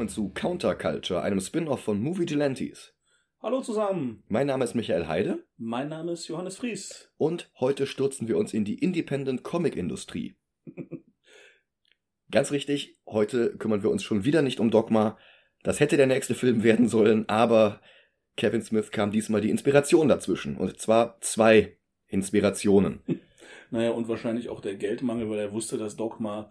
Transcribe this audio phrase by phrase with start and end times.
[0.00, 2.94] willkommen zu Counterculture, einem Spin-off von Movie Gelantes.
[3.42, 4.22] Hallo zusammen.
[4.28, 5.44] Mein Name ist Michael Heide.
[5.58, 7.10] Mein Name ist Johannes Fries.
[7.18, 10.38] Und heute stürzen wir uns in die Independent Comic Industrie.
[12.30, 15.18] Ganz richtig, heute kümmern wir uns schon wieder nicht um Dogma.
[15.64, 17.82] Das hätte der nächste Film werden sollen, aber
[18.38, 20.56] Kevin Smith kam diesmal die Inspiration dazwischen.
[20.56, 23.02] Und zwar zwei Inspirationen.
[23.72, 26.50] Naja, und wahrscheinlich auch der Geldmangel, weil er wusste, dass Dogma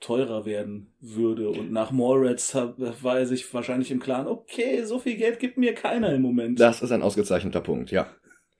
[0.00, 1.50] teurer werden würde.
[1.50, 5.74] Und nach Mallrats war er sich wahrscheinlich im Klaren, okay, so viel Geld gibt mir
[5.74, 6.58] keiner im Moment.
[6.58, 8.08] Das ist ein ausgezeichneter Punkt, ja.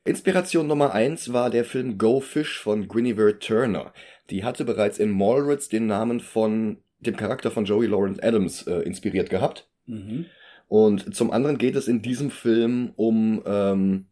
[0.04, 3.92] Inspiration Nummer eins war der Film Go Fish von Guinevere Turner.
[4.30, 8.80] Die hatte bereits in Mallrats den Namen von dem Charakter von Joey Lawrence Adams äh,
[8.80, 9.68] inspiriert gehabt.
[9.86, 10.26] Mhm.
[10.68, 14.06] Und zum anderen geht es in diesem Film um ähm,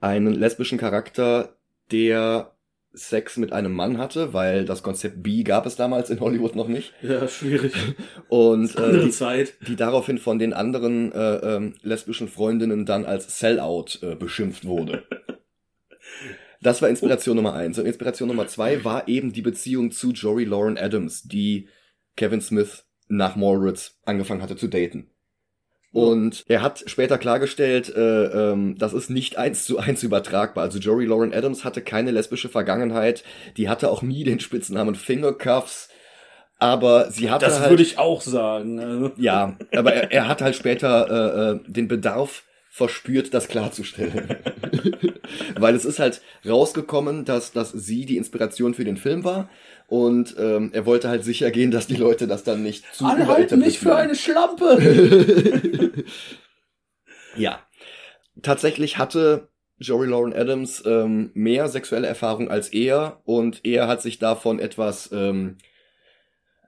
[0.00, 1.58] einen lesbischen Charakter,
[1.90, 2.55] der
[2.96, 6.68] Sex mit einem Mann hatte, weil das Konzept B gab es damals in Hollywood noch
[6.68, 6.94] nicht.
[7.02, 7.74] Ja, schwierig.
[8.28, 9.54] Und äh, die, Zeit.
[9.68, 15.04] die daraufhin von den anderen äh, ähm, lesbischen Freundinnen dann als Sellout äh, beschimpft wurde.
[16.62, 17.78] Das war Inspiration Nummer eins.
[17.78, 21.68] Und Inspiration Nummer zwei war eben die Beziehung zu Jory Lauren Adams, die
[22.16, 25.10] Kevin Smith nach Mallrats angefangen hatte zu daten.
[25.96, 30.64] Und er hat später klargestellt, äh, ähm, das ist nicht eins zu eins übertragbar.
[30.64, 33.24] Also Jory Lauren Adams hatte keine lesbische Vergangenheit,
[33.56, 35.88] die hatte auch nie den Spitznamen Fingercuffs,
[36.58, 38.80] aber sie hatte Das halt, würde ich auch sagen.
[38.80, 39.12] Also.
[39.16, 44.36] ja, aber er, er hat halt später äh, äh, den Bedarf verspürt, das klarzustellen.
[45.58, 49.48] Weil es ist halt rausgekommen, dass, dass sie die Inspiration für den Film war.
[49.88, 53.28] Und ähm, er wollte halt sicher gehen, dass die Leute das dann nicht zu Alle
[53.28, 55.92] halten mich für eine Schlampe.
[57.36, 57.60] Ja.
[58.42, 64.18] Tatsächlich hatte Jory Lauren Adams ähm, mehr sexuelle Erfahrung als er und er hat sich
[64.18, 65.58] davon etwas ähm,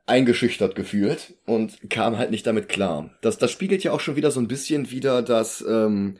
[0.06, 3.10] eingeschüchtert gefühlt und kam halt nicht damit klar.
[3.22, 6.18] Das, das spiegelt ja auch schon wieder so ein bisschen wieder, dass ähm,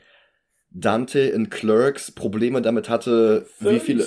[0.71, 4.06] Dante in Clerks Probleme damit hatte, wie viele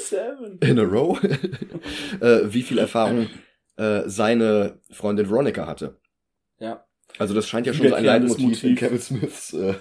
[0.62, 1.20] in a row,
[2.22, 3.28] äh, wie viel Erfahrung
[3.78, 5.98] äh, seine Freundin Veronica hatte.
[6.60, 6.86] Ja.
[7.18, 8.76] Also das scheint ja schon so ein Leitmotiv in.
[8.76, 9.54] Kevin Smiths.
[9.54, 9.74] Äh,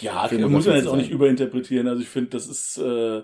[0.00, 1.88] Ja, Film muss man jetzt auch nicht überinterpretieren.
[1.88, 3.22] Also ich finde, das ist äh,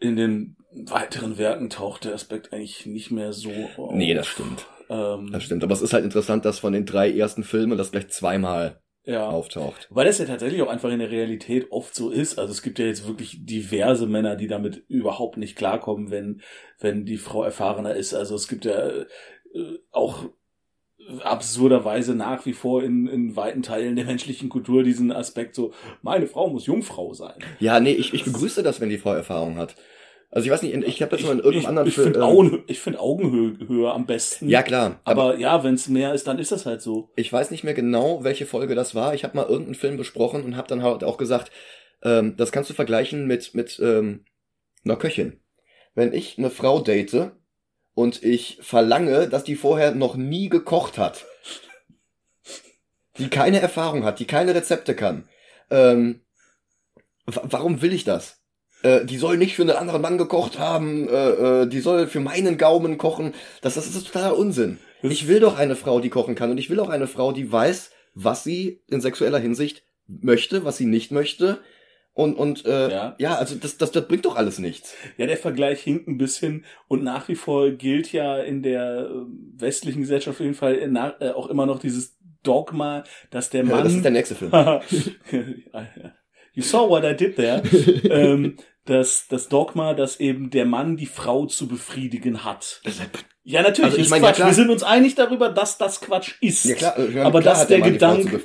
[0.00, 3.94] in den weiteren Werken taucht der Aspekt eigentlich nicht mehr so auf.
[3.94, 4.66] Nee, das stimmt.
[4.90, 5.64] Ähm, Das stimmt.
[5.64, 9.28] Aber es ist halt interessant, dass von den drei ersten Filmen das gleich zweimal ja.
[9.28, 9.88] auftaucht.
[9.90, 12.38] Weil das ja tatsächlich auch einfach in der Realität oft so ist.
[12.38, 16.42] Also es gibt ja jetzt wirklich diverse Männer, die damit überhaupt nicht klarkommen, wenn,
[16.78, 18.12] wenn die Frau erfahrener ist.
[18.12, 19.04] Also es gibt ja äh,
[19.92, 20.24] auch
[21.22, 25.72] absurderweise nach wie vor in, in weiten Teilen der menschlichen Kultur diesen Aspekt so,
[26.02, 27.38] meine Frau muss Jungfrau sein.
[27.60, 29.76] Ja, nee, ich, ich begrüße das, wenn die Frau Erfahrung hat.
[30.36, 32.04] Also ich weiß nicht, ich habe das mal in irgendeinem ich, anderen ich Film.
[32.08, 34.50] finde ähm, Augen, ich find Augenhöhe am besten.
[34.50, 35.00] ja, klar.
[35.04, 37.10] Aber, aber, ja, wenn es mehr ist, dann ist das halt so.
[37.16, 39.14] ich weiß nicht mehr genau, welche Folge das war.
[39.14, 41.50] Ich habe mal irgendeinen Film besprochen und habe dann halt auch gesagt,
[42.02, 44.26] ähm, das kannst du vergleichen mit, mit ähm,
[44.84, 45.40] einer Köchin.
[45.94, 47.30] Wenn ich eine Frau date
[47.94, 51.24] und ich verlange, dass die vorher noch nie gekocht hat,
[53.16, 55.26] die keine Erfahrung hat, die keine Rezepte kann,
[55.70, 56.20] ähm,
[57.24, 58.35] wa- warum will ich das?
[58.86, 61.30] Äh, die soll nicht für einen anderen Mann gekocht haben, äh,
[61.62, 63.34] äh, die soll für meinen Gaumen kochen.
[63.60, 64.78] Das, das ist totaler Unsinn.
[65.02, 67.50] Ich will doch eine Frau, die kochen kann und ich will auch eine Frau, die
[67.50, 71.58] weiß, was sie in sexueller Hinsicht möchte, was sie nicht möchte.
[72.12, 73.14] Und, und äh, ja.
[73.18, 73.34] Ja.
[73.34, 74.94] also das, das, das bringt doch alles nichts.
[75.18, 79.60] Ja, der Vergleich hinkt ein bisschen und nach wie vor gilt ja in der äh,
[79.60, 83.70] westlichen Gesellschaft auf jeden Fall äh, äh, auch immer noch dieses Dogma, dass der Ja,
[83.74, 83.84] Mann.
[83.84, 84.50] das ist der nächste Film.
[86.54, 87.62] you saw what I did there.
[88.10, 92.80] ähm, das, das Dogma, dass eben der Mann die Frau zu befriedigen hat.
[93.44, 94.36] Ja, natürlich, Also ich ja, Quatsch.
[94.36, 94.48] klar.
[94.48, 96.64] Wir sind uns einig darüber, dass das Quatsch ist.
[96.64, 98.40] Ja klar, äh, aber klar das hat der der Gedanke.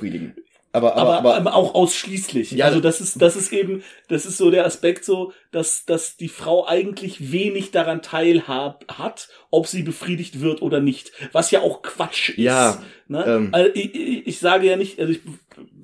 [0.74, 2.52] Aber, aber, aber, aber, aber auch ausschließlich.
[2.52, 6.16] Ja, also das ist, das ist eben, das ist so der Aspekt so, dass, dass
[6.16, 11.12] die Frau eigentlich wenig daran teilhab hat, ob sie befriedigt wird oder nicht.
[11.32, 12.38] Was ja auch Quatsch ist.
[12.38, 13.24] Ja, ne?
[13.26, 13.48] ähm.
[13.52, 15.20] also ich, ich sage ja nicht, also ich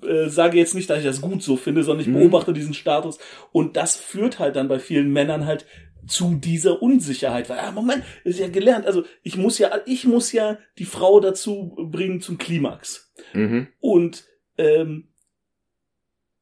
[0.07, 2.21] äh, sage jetzt nicht, dass ich das gut so finde, sondern ich Mhm.
[2.21, 3.19] beobachte diesen Status
[3.53, 5.67] und das führt halt dann bei vielen Männern halt
[6.07, 10.33] zu dieser Unsicherheit, weil, ah, Moment, ist ja gelernt, also ich muss ja, ich muss
[10.33, 13.13] ja die Frau dazu bringen zum Klimax.
[13.35, 13.69] mhm.
[13.81, 14.25] Und
[14.57, 15.09] ähm,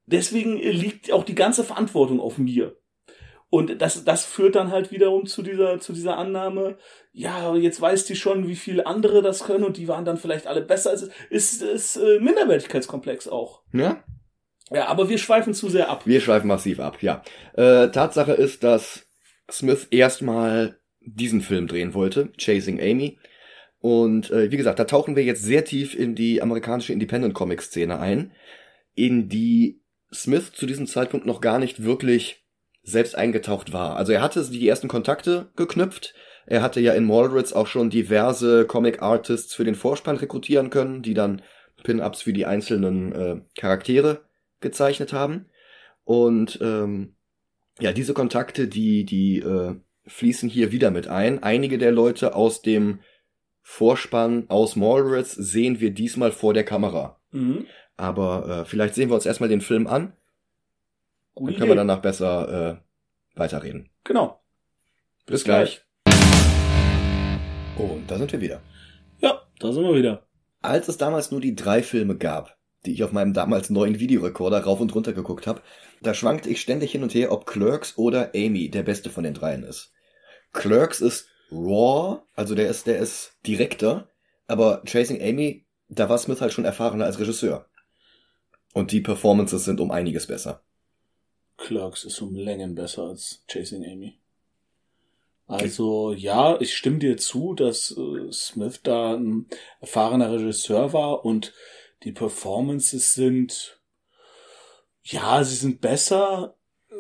[0.07, 2.77] deswegen liegt auch die ganze Verantwortung auf mir.
[3.57, 6.77] Und das, das führt dann halt wiederum zu dieser, zu dieser Annahme,
[7.13, 10.47] ja, jetzt weiß die schon, wie viele andere das können und die waren dann vielleicht
[10.47, 10.93] alle besser.
[10.93, 13.63] Es ist, ist, äh, Minderwertigkeitskomplex auch.
[13.73, 14.05] ja,
[14.71, 16.07] Ja, aber wir schweifen zu sehr ab.
[16.07, 17.23] wir schweifen massiv ab, ja.
[17.55, 19.07] Äh, Tatsache ist, dass
[19.51, 23.19] Smith erstmal diesen Film drehen wollte, Chasing Amy.
[23.79, 28.33] Und äh, wie gesagt, da tauchen wir jetzt sehr tief in die amerikanische Independent-Comic-Szene ein,
[28.95, 29.81] in die
[30.13, 32.46] Smith zu diesem Zeitpunkt noch gar nicht wirklich
[32.87, 33.97] selbst eingetaucht war.
[33.97, 36.15] Also er hatte die ersten Kontakte geknüpft.
[36.47, 41.13] Er hatte ja in Mallrats auch schon diverse Comic-Artists für den Vorspann rekrutieren können, die
[41.13, 41.43] dann
[41.83, 44.23] Pin-Ups für die einzelnen äh, Charaktere
[44.61, 45.47] gezeichnet haben.
[46.05, 47.17] Und ähm,
[47.81, 49.75] ja, diese Kontakte, die, die äh,
[50.07, 51.43] fließen hier wieder mit ein.
[51.43, 53.01] Einige der Leute aus dem
[53.63, 57.21] Vorspann aus Mallrats sehen wir diesmal vor der Kamera.
[57.33, 57.67] Mhm.
[57.97, 60.13] Aber äh, vielleicht sehen wir uns erstmal den Film an.
[61.37, 62.81] Gute Dann können wir danach besser
[63.35, 63.91] äh, weiterreden.
[64.05, 64.41] Genau.
[65.27, 65.83] Bis gleich.
[67.77, 68.63] Und da sind wir wieder.
[69.21, 70.27] Ja, da sind wir wieder.
[70.63, 72.57] Als es damals nur die drei Filme gab,
[72.87, 75.61] die ich auf meinem damals neuen Videorekorder rauf und runter geguckt habe,
[76.01, 79.35] da schwankte ich ständig hin und her, ob Clerks oder Amy der beste von den
[79.35, 79.93] dreien ist.
[80.55, 84.09] Clerks ist raw, also der ist, der ist direkter,
[84.47, 87.69] aber Chasing Amy, da war Smith halt schon erfahrener als Regisseur.
[88.73, 90.63] Und die Performances sind um einiges besser.
[91.57, 94.19] Clerks ist um Längen besser als Chasing Amy.
[95.47, 99.47] Also ja, ich stimme dir zu, dass äh, Smith da ein
[99.81, 101.55] erfahrener Regisseur war und
[102.03, 103.81] die Performances sind,
[105.03, 106.57] ja, sie sind besser.
[106.91, 106.95] Äh,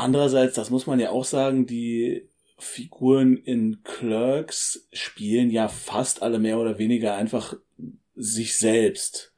[0.00, 2.26] Andererseits, das muss man ja auch sagen, die
[2.58, 7.54] Figuren in Clerks spielen ja fast alle mehr oder weniger einfach
[8.14, 9.29] sich selbst,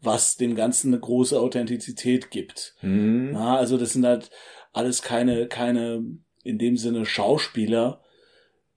[0.00, 2.74] was dem Ganzen eine große Authentizität gibt.
[2.80, 3.32] Hm.
[3.32, 4.30] Ja, also das sind halt
[4.72, 6.04] alles keine, keine
[6.44, 8.00] in dem Sinne Schauspieler,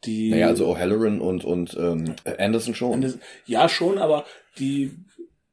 [0.05, 0.29] die.
[0.29, 3.01] Naja, also O'Halloran und, und ähm, Anderson schon.
[3.01, 4.25] Das- Ja, schon, aber
[4.57, 4.91] die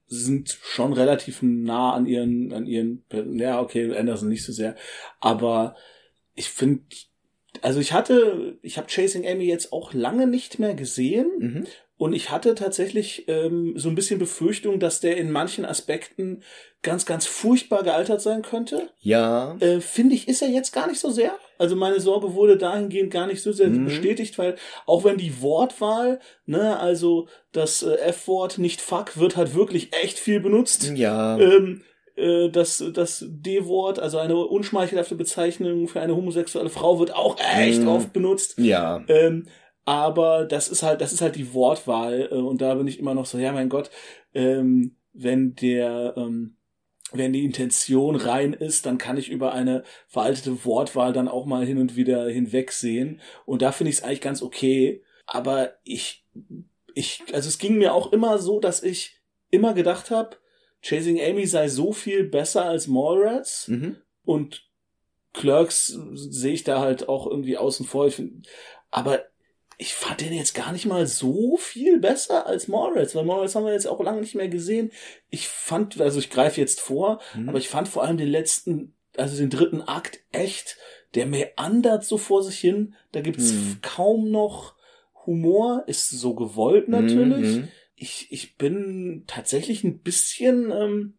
[0.09, 3.05] sind schon relativ nah an ihren, an ihren,
[3.35, 4.77] ja, okay, Anderson nicht so sehr,
[5.21, 5.75] aber
[6.37, 6.85] ich finde,
[7.63, 11.67] also ich hatte, ich habe Chasing Amy jetzt auch lange nicht mehr gesehen Mhm.
[11.99, 16.43] Und ich hatte tatsächlich ähm, so ein bisschen Befürchtung, dass der in manchen Aspekten
[16.83, 18.91] ganz, ganz furchtbar gealtert sein könnte.
[19.01, 19.57] Ja.
[19.61, 21.33] Äh, Finde ich, ist er jetzt gar nicht so sehr.
[21.59, 23.87] Also meine Sorge wurde dahingehend gar nicht so sehr Mhm.
[23.87, 29.55] bestätigt, weil auch wenn die Wortwahl, ne, also das äh, F-Wort nicht fuck, wird halt
[29.55, 30.93] wirklich echt viel benutzt.
[30.95, 31.39] Ja.
[31.39, 31.83] Ähm,
[32.15, 37.81] äh, das, das D-Wort, also eine unschmeichelhafte Bezeichnung für eine homosexuelle Frau, wird auch echt
[37.81, 37.89] Mhm.
[37.89, 38.59] oft benutzt.
[38.59, 39.03] Ja.
[39.09, 39.47] Ähm,
[39.87, 43.15] aber das ist halt, das ist halt die Wortwahl äh, und da bin ich immer
[43.15, 43.91] noch so, ja mein Gott,
[44.35, 46.57] ähm, wenn der, ähm,
[47.13, 51.65] wenn die Intention rein ist, dann kann ich über eine veraltete Wortwahl dann auch mal
[51.65, 55.03] hin und wieder hinwegsehen und da finde ich es eigentlich ganz okay.
[55.25, 56.27] Aber ich,
[56.95, 60.37] ich, also es ging mir auch immer so, dass ich immer gedacht habe,
[60.83, 63.97] Chasing Amy sei so viel besser als Mallrats Mhm.
[64.25, 64.69] und
[65.33, 68.07] Clerks sehe ich da halt auch irgendwie außen vor.
[68.07, 68.49] Ich find,
[68.91, 69.25] aber
[69.79, 73.67] ich fand den jetzt gar nicht mal so viel besser als Morris, weil Morris haben
[73.67, 74.91] wir jetzt auch lange nicht mehr gesehen.
[75.29, 77.49] Ich fand, also ich greife jetzt vor, Mhm.
[77.51, 80.79] aber ich fand vor allem den letzten, also den dritten Akt echt,
[81.15, 82.95] der meandert so vor sich hin.
[83.13, 83.79] Da gibt's Mhm.
[83.83, 84.75] kaum noch
[85.27, 87.57] Humor, ist so gewollt natürlich.
[87.57, 87.69] Mhm.
[87.97, 91.15] Ich, ich bin tatsächlich ein bisschen, ähm,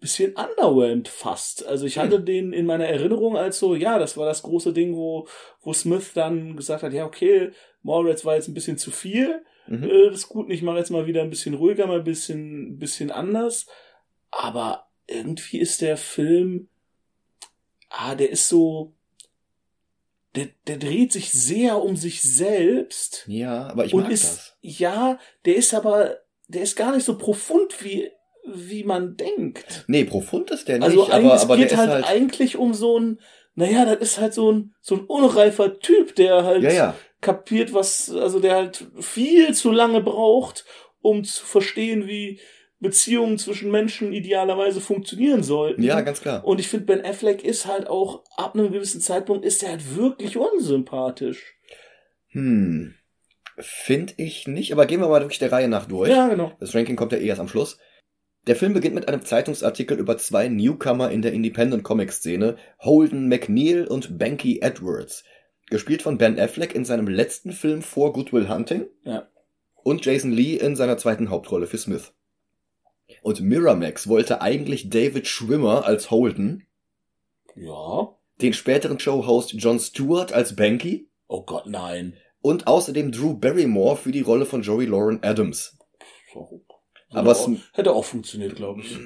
[0.00, 1.66] bisschen underwhelmed fast.
[1.66, 4.94] Also ich hatte den in meiner Erinnerung als so, ja, das war das große Ding,
[4.94, 5.26] wo,
[5.60, 7.50] wo Smith dann gesagt hat, ja, okay,
[7.88, 9.84] Mallrats war jetzt ein bisschen zu viel, Mhm.
[9.84, 12.78] äh, das ist gut, ich mache jetzt mal wieder ein bisschen ruhiger, mal ein bisschen,
[12.78, 13.66] bisschen anders.
[14.30, 16.68] Aber irgendwie ist der Film,
[17.90, 18.94] ah, der ist so,
[20.34, 23.24] der, der dreht sich sehr um sich selbst.
[23.26, 24.56] Ja, aber ich und mag ist, das.
[24.62, 26.16] ja, der ist aber,
[26.48, 28.10] der ist gar nicht so profund, wie,
[28.46, 29.84] wie man denkt.
[29.88, 32.06] Nee, profund ist der nicht, Also aber, es aber der geht halt, halt.
[32.06, 33.20] eigentlich um so ein,
[33.54, 36.94] naja, das ist halt so ein, so ein unreifer Typ, der halt ja, ja.
[37.20, 40.64] Kapiert, was, also der halt viel zu lange braucht,
[41.00, 42.40] um zu verstehen, wie
[42.80, 45.82] Beziehungen zwischen Menschen idealerweise funktionieren sollten.
[45.82, 46.44] Ja, ganz klar.
[46.44, 49.96] Und ich finde, Ben Affleck ist halt auch, ab einem gewissen Zeitpunkt ist er halt
[49.96, 51.56] wirklich unsympathisch.
[52.28, 52.94] Hm.
[53.58, 56.10] Find ich nicht, aber gehen wir mal wirklich der Reihe nach durch.
[56.10, 56.52] Ja, genau.
[56.60, 57.78] Das Ranking kommt ja eh erst am Schluss.
[58.46, 64.18] Der Film beginnt mit einem Zeitungsartikel über zwei Newcomer in der Independent-Comic-Szene, Holden McNeil und
[64.18, 65.24] Banky Edwards.
[65.70, 68.86] Gespielt von Ben Affleck in seinem letzten Film vor Good Will Hunting.
[69.04, 69.28] Ja.
[69.74, 72.12] Und Jason Lee in seiner zweiten Hauptrolle für Smith.
[73.22, 76.66] Und Miramax wollte eigentlich David Schwimmer als Holden,
[77.56, 78.14] Ja.
[78.40, 82.14] den späteren Showhost Jon Stewart als Banky Oh Gott, nein.
[82.40, 85.76] und außerdem Drew Barrymore für die Rolle von Joey Lauren Adams.
[86.32, 86.64] So.
[87.10, 88.96] Aber hätte, es- auch, hätte auch funktioniert, glaube ich.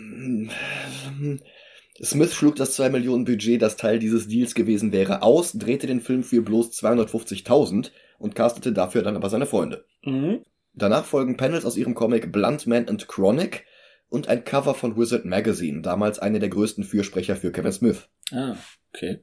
[2.04, 6.00] Smith schlug das 2 Millionen Budget, das Teil dieses Deals gewesen wäre, aus, drehte den
[6.00, 9.84] Film für bloß 250.000 und castete dafür dann aber seine Freunde.
[10.04, 10.42] Mhm.
[10.74, 13.66] Danach folgen Panels aus ihrem Comic Blunt Man and Chronic
[14.08, 18.08] und ein Cover von Wizard Magazine, damals eine der größten Fürsprecher für Kevin Smith.
[18.32, 18.56] Ah,
[18.92, 19.20] okay.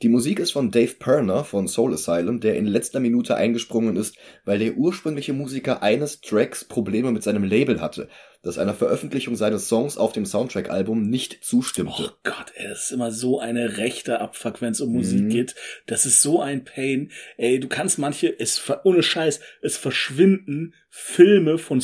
[0.00, 4.16] Die Musik ist von Dave Perner von Soul Asylum, der in letzter Minute eingesprungen ist,
[4.44, 8.08] weil der ursprüngliche Musiker eines Tracks Probleme mit seinem Label hatte,
[8.42, 11.92] das einer Veröffentlichung seines Songs auf dem Soundtrack-Album nicht zustimmte.
[11.98, 15.28] Oh Gott, ey, das ist immer so eine rechte Abfuck, wenn es um Musik Mhm.
[15.28, 15.54] geht.
[15.86, 17.10] Das ist so ein Pain.
[17.36, 21.80] Ey, du kannst manche, es ohne Scheiß, es verschwinden Filme von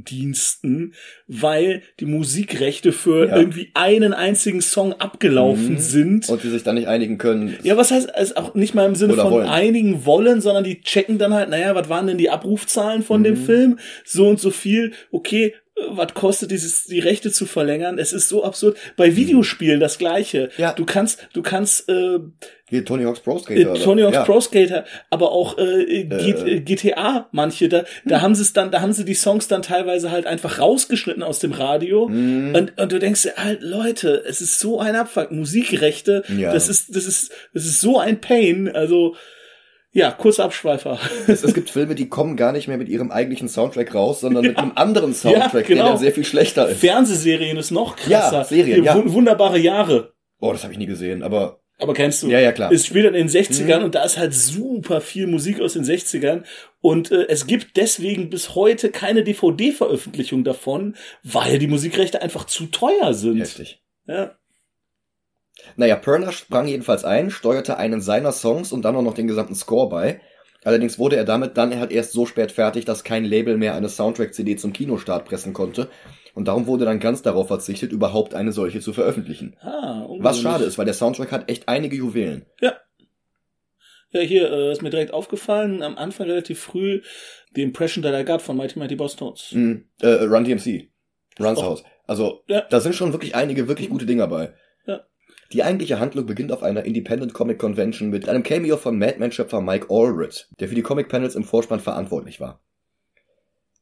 [0.00, 0.94] Streaming-Diensten,
[1.26, 3.36] weil die Musikrechte für Ja.
[3.38, 5.78] irgendwie einen einzigen Song abgelaufen Mhm.
[5.78, 6.28] sind.
[6.28, 7.56] Und die sich dann nicht einigen können.
[7.62, 9.48] Ja, was heißt, also auch nicht mal im Sinne von wollen.
[9.48, 13.34] einigen wollen, sondern die checken dann halt, naja, was waren denn die Abrufzahlen von dem
[13.40, 13.44] Mhm.
[13.46, 13.78] Film?
[14.04, 15.54] So und so viel, okay,
[15.90, 17.98] was kostet dieses, die Rechte zu verlängern?
[17.98, 18.78] Es ist so absurd.
[18.96, 20.48] Bei Videospielen das Gleiche.
[20.56, 20.72] Ja.
[20.72, 22.18] Du kannst, du kannst, äh,
[22.70, 23.74] Hier Tony Hawk's Pro Skater.
[23.74, 23.78] äh?
[23.78, 24.24] Tony Hawk's ja.
[24.24, 26.30] Pro Skater, aber auch äh, Äh.
[26.30, 29.60] äh, GTA, manche, da, da haben sie es dann, da haben sie die Songs dann
[29.62, 32.08] teilweise halt einfach rausgeschnitten aus dem Radio.
[32.08, 32.54] Mhm.
[32.54, 35.30] Und, und du denkst dir, halt, Leute, es ist so ein Abfuck.
[35.30, 36.52] Musikrechte, Ja.
[36.54, 38.68] das ist, das ist, das ist so ein Pain.
[38.74, 39.14] Also,
[39.96, 40.98] ja, kurzer Abschweifer.
[41.26, 44.44] Es, es gibt Filme, die kommen gar nicht mehr mit ihrem eigentlichen Soundtrack raus, sondern
[44.46, 45.82] mit einem anderen Soundtrack, Ja, genau.
[45.82, 46.80] der dann sehr viel schlechter ist.
[46.80, 48.38] Fernsehserien ist noch krasser.
[48.38, 48.94] Ja, Serien, ja.
[48.94, 50.12] wun- Wunderbare Jahre.
[50.40, 52.28] Oh, das habe ich nie gesehen, aber Aber kennst du?
[52.28, 52.70] ja, ja, klar.
[52.72, 53.84] Es spielt dann in den 60ern Mhm.
[53.86, 56.44] und da ist halt super viel Musik aus den 60ern.
[56.80, 62.66] Und äh, es gibt deswegen bis heute keine DVD-Veröffentlichung davon, weil die Musikrechte einfach zu
[62.66, 63.38] teuer sind.
[63.40, 63.80] Heftig.
[64.06, 64.36] Ja.
[65.76, 69.54] Naja, Perner sprang jedenfalls ein, steuerte einen seiner Songs und dann auch noch den gesamten
[69.54, 70.20] Score bei.
[70.64, 73.88] Allerdings wurde er damit dann halt erst so spät fertig, dass kein Label mehr eine
[73.88, 75.88] Soundtrack-CD zum Kinostart pressen konnte.
[76.34, 79.56] Und darum wurde dann ganz darauf verzichtet, überhaupt eine solche zu veröffentlichen.
[79.60, 82.46] Ah, Was schade ist, weil der Soundtrack hat echt einige Juwelen.
[84.12, 87.02] Ja, hier äh, ist mir direkt aufgefallen, am Anfang relativ früh,
[87.54, 89.52] The Impression That I Got von Mighty Mighty Boss Tones.
[89.52, 89.84] Mhm.
[90.00, 90.90] Äh, Run DMC.
[91.38, 91.62] Runs Oh.
[91.64, 91.84] House.
[92.06, 92.62] Also, Ja.
[92.70, 94.54] da sind schon wirklich einige wirklich gute Dinger bei.
[95.52, 99.86] Die eigentliche Handlung beginnt auf einer Independent Comic Convention mit einem Cameo von Madman-Schöpfer Mike
[99.90, 102.60] Allred, der für die Comic Panels im Vorspann verantwortlich war.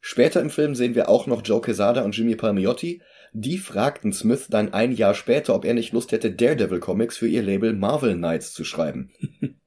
[0.00, 3.00] Später im Film sehen wir auch noch Joe Quesada und Jimmy Palmiotti.
[3.32, 7.26] Die fragten Smith dann ein Jahr später, ob er nicht Lust hätte, Daredevil Comics für
[7.26, 9.10] ihr Label Marvel Knights zu schreiben.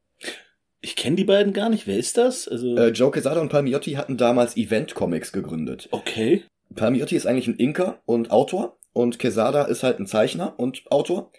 [0.80, 1.88] Ich kenne die beiden gar nicht.
[1.88, 2.48] Wer ist das?
[2.48, 5.90] Also, Äh, Joe Quesada und Palmiotti hatten damals Event Comics gegründet.
[5.92, 6.44] okay.
[6.76, 11.32] Palmiotti ist eigentlich ein Inker und Autor und Quesada ist halt ein Zeichner und Autor.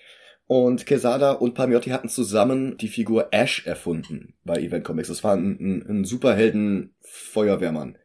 [0.48, 5.08] Und Quesada und Palmiotti hatten zusammen die Figur Ash erfunden bei Event Comics.
[5.08, 7.96] Das war ein, ein, ein Superhelden-Feuerwehrmann.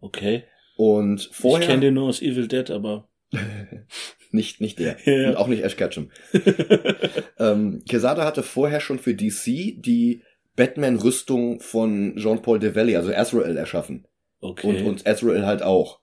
[0.00, 0.42] Okay.
[0.76, 3.08] Und Ich vorher kenne den nur aus Evil Dead, aber.
[4.32, 5.28] nicht nicht der Ja.
[5.30, 6.10] und auch nicht Ash Ketchum.
[7.38, 9.44] ähm, Quesada hatte vorher schon für DC
[9.80, 10.22] die
[10.56, 14.06] Batman-Rüstung von Jean-Paul Develli, also Azrael, erschaffen
[14.40, 14.66] Okay.
[14.66, 16.00] und und Azrael halt auch.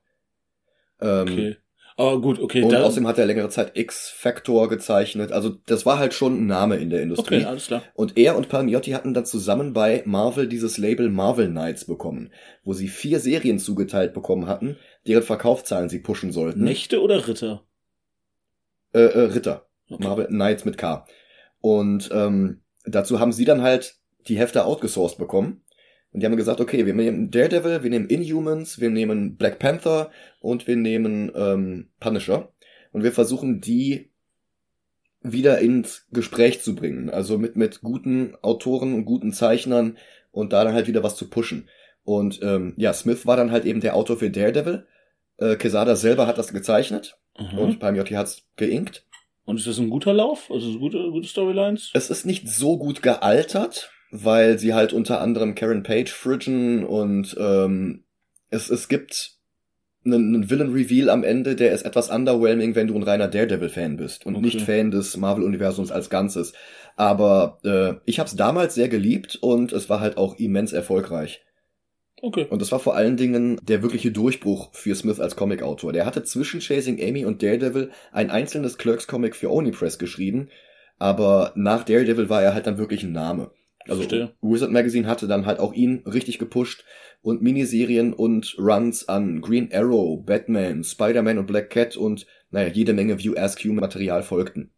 [1.02, 1.58] Ähm, okay.
[2.00, 2.64] Aber gut, okay.
[2.64, 5.34] Und da- außerdem hat er längere Zeit X-Factor gezeichnet.
[5.34, 7.36] Also das war halt schon ein Name in der Industrie.
[7.40, 7.82] okay, alles klar.
[7.94, 12.32] Und er und Palmiotti hatten dann zusammen bei Marvel dieses Label Marvel Knights bekommen,
[12.64, 14.78] wo sie vier Serien zugeteilt bekommen hatten,
[15.08, 16.64] deren Verkaufszahlen sie pushen sollten.
[16.64, 17.66] Nächte oder Ritter?
[18.94, 19.68] Äh, äh, Ritter.
[19.90, 20.02] Okay.
[20.08, 21.06] Marvel Knights mit K.
[21.60, 23.96] Und ähm, dazu haben sie dann halt
[24.30, 25.64] die Hefte outgesourced bekommen.
[26.12, 30.10] Und die haben gesagt, okay, wir nehmen Daredevil, wir nehmen Inhumans, wir nehmen Black Panther
[30.40, 32.52] und wir nehmen ähm, Punisher.
[32.92, 34.10] Und wir versuchen die
[35.22, 37.10] wieder ins Gespräch zu bringen.
[37.10, 39.98] Also mit, mit guten Autoren und guten Zeichnern
[40.32, 41.70] und da dann halt wieder was zu pushen.
[42.04, 44.88] Und ähm, ja, Smith war dann halt eben der Autor für Daredevil.
[45.38, 47.58] Äh, Quesada selber hat das gezeichnet Mhm.
[47.58, 49.06] und Palmiotti hat's geinkt.
[49.46, 50.52] Und ist das ein guter Lauf?
[50.52, 51.92] Also so gute, gute Storylines?
[51.94, 57.36] Es ist nicht so gut gealtert, weil sie halt unter anderem Karen Page fridgen und
[57.40, 58.04] ähm,
[58.50, 59.34] es, es gibt
[60.06, 64.26] einen, einen Villain-Reveal am Ende, der ist etwas underwhelming, wenn du ein reiner Daredevil-Fan bist
[64.26, 64.46] und Okay.
[64.46, 66.54] nicht Fan des Marvel-Universums als Ganzes.
[66.96, 71.42] Aber äh, ich habe es damals sehr geliebt und es war halt auch immens erfolgreich.
[72.22, 72.48] Okay.
[72.50, 75.94] Und das war vor allen Dingen der wirkliche Durchbruch für Smith als Comicautor.
[75.94, 80.50] Der hatte zwischen Chasing Amy und Daredevil ein einzelnes Clerks-Comic für Onipress geschrieben,
[80.98, 83.52] aber nach Daredevil war er halt dann wirklich ein Name.
[83.90, 84.34] Also Verstehe.
[84.42, 86.84] Wizard Magazine hatte dann halt auch ihn richtig gepusht
[87.22, 92.94] und Miniserien und Runs an Green Arrow, Batman, Spider-Man und Black Cat und naja, jede
[92.94, 94.72] Menge View Askew Material folgten.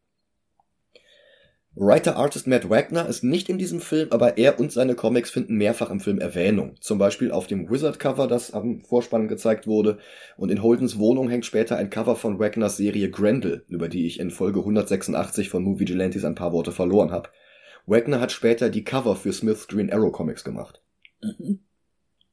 [1.73, 5.89] Writer-Artist Matt Wagner ist nicht in diesem Film, aber er und seine Comics finden mehrfach
[5.89, 6.75] im Film Erwähnung.
[6.81, 9.97] Zum Beispiel auf dem Wizard-Cover, das am Vorspann gezeigt wurde.
[10.35, 14.19] Und in Holdens Wohnung hängt später ein Cover von Wagners Serie Grendel, über die ich
[14.19, 17.29] in Folge 186 von Movie Vigilantes ein paar Worte verloren habe.
[17.85, 20.81] Wagner hat später die Cover für Smiths Green Arrow Comics gemacht.
[21.21, 21.59] Mhm.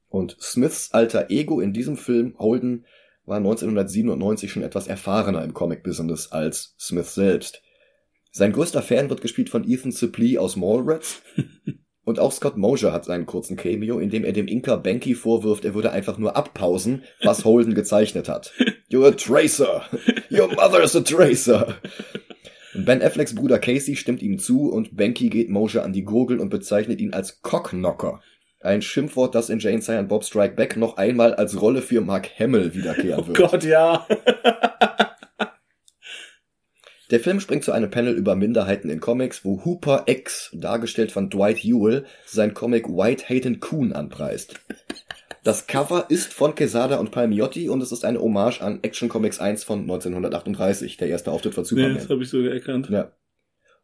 [0.07, 2.85] Und Smiths alter Ego in diesem Film, Holden,
[3.25, 7.61] war 1997 schon etwas erfahrener im Comic-Business als Smith selbst.
[8.31, 11.21] Sein größter Fan wird gespielt von Ethan Suplee aus Mallrats.
[12.05, 15.63] Und auch Scott Mosier hat seinen kurzen Cameo, in dem er dem Inka Banky vorwirft,
[15.63, 18.51] er würde einfach nur abpausen, was Holden gezeichnet hat.
[18.89, 19.83] You're a tracer.
[20.31, 21.77] Your mother's a tracer.
[22.73, 26.49] Ben Afflecks Bruder Casey stimmt ihm zu und Banky geht Mosier an die Gurgel und
[26.49, 28.21] bezeichnet ihn als Cockknocker.
[28.61, 32.29] Ein Schimpfwort, das in Jane Silent Bob Strike Back noch einmal als Rolle für Mark
[32.39, 33.39] Hamill wiederkehren wird.
[33.39, 34.05] Oh Gott, ja.
[37.09, 41.31] Der Film springt zu einem Panel über Minderheiten in Comics, wo Hooper X, dargestellt von
[41.31, 44.59] Dwight Ewell, sein Comic White Hayden Coon anpreist.
[45.49, 49.39] Das Cover ist von Quesada und Palmiotti und es ist eine Hommage an Action Comics
[49.39, 51.93] 1 von 1938, der erste Auftritt von Superman.
[51.93, 52.87] Nee, das habe ich sogar erkannt.
[52.91, 53.13] Ja.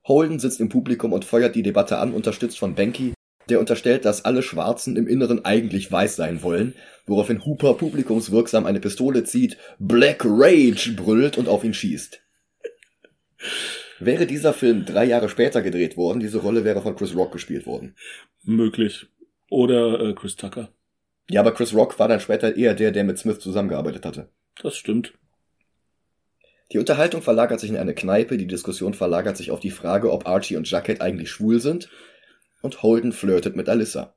[0.07, 3.15] Holden sitzt im Publikum und feuert die Debatte an, unterstützt von Benky,
[3.49, 6.75] der unterstellt, dass alle Schwarzen im Inneren eigentlich weiß sein wollen,
[7.07, 12.21] woraufhin Hooper publikumswirksam eine Pistole zieht, Black Rage brüllt und auf ihn schießt.
[13.97, 17.65] Wäre dieser Film drei Jahre später gedreht worden, diese Rolle wäre von Chris Rock gespielt
[17.65, 17.95] worden.
[18.43, 19.07] Möglich.
[19.49, 20.69] Oder äh, Chris Tucker.
[21.29, 24.29] Ja, aber Chris Rock war dann später eher der, der mit Smith zusammengearbeitet hatte.
[24.61, 25.13] Das stimmt.
[26.71, 30.27] Die Unterhaltung verlagert sich in eine Kneipe, die Diskussion verlagert sich auf die Frage, ob
[30.27, 31.89] Archie und Jacket eigentlich schwul sind,
[32.61, 34.15] und Holden flirtet mit Alyssa.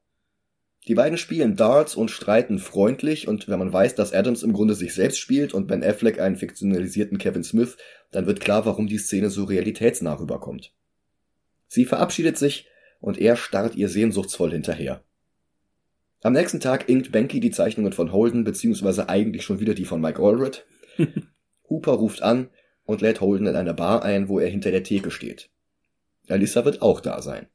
[0.86, 4.74] Die beiden spielen Darts und streiten freundlich und wenn man weiß, dass Adams im Grunde
[4.74, 7.76] sich selbst spielt und Ben Affleck einen fiktionalisierten Kevin Smith,
[8.10, 10.72] dann wird klar, warum die Szene so realitätsnah rüberkommt.
[11.66, 12.66] Sie verabschiedet sich
[13.00, 15.04] und er starrt ihr sehnsuchtsvoll hinterher.
[16.22, 20.00] Am nächsten Tag inkt Banky die Zeichnungen von Holden, beziehungsweise eigentlich schon wieder die von
[20.00, 20.66] Mike Allred.
[21.68, 22.48] Hooper ruft an
[22.84, 25.50] und lädt Holden in eine Bar ein, wo er hinter der Theke steht.
[26.28, 27.46] Alyssa wird auch da sein.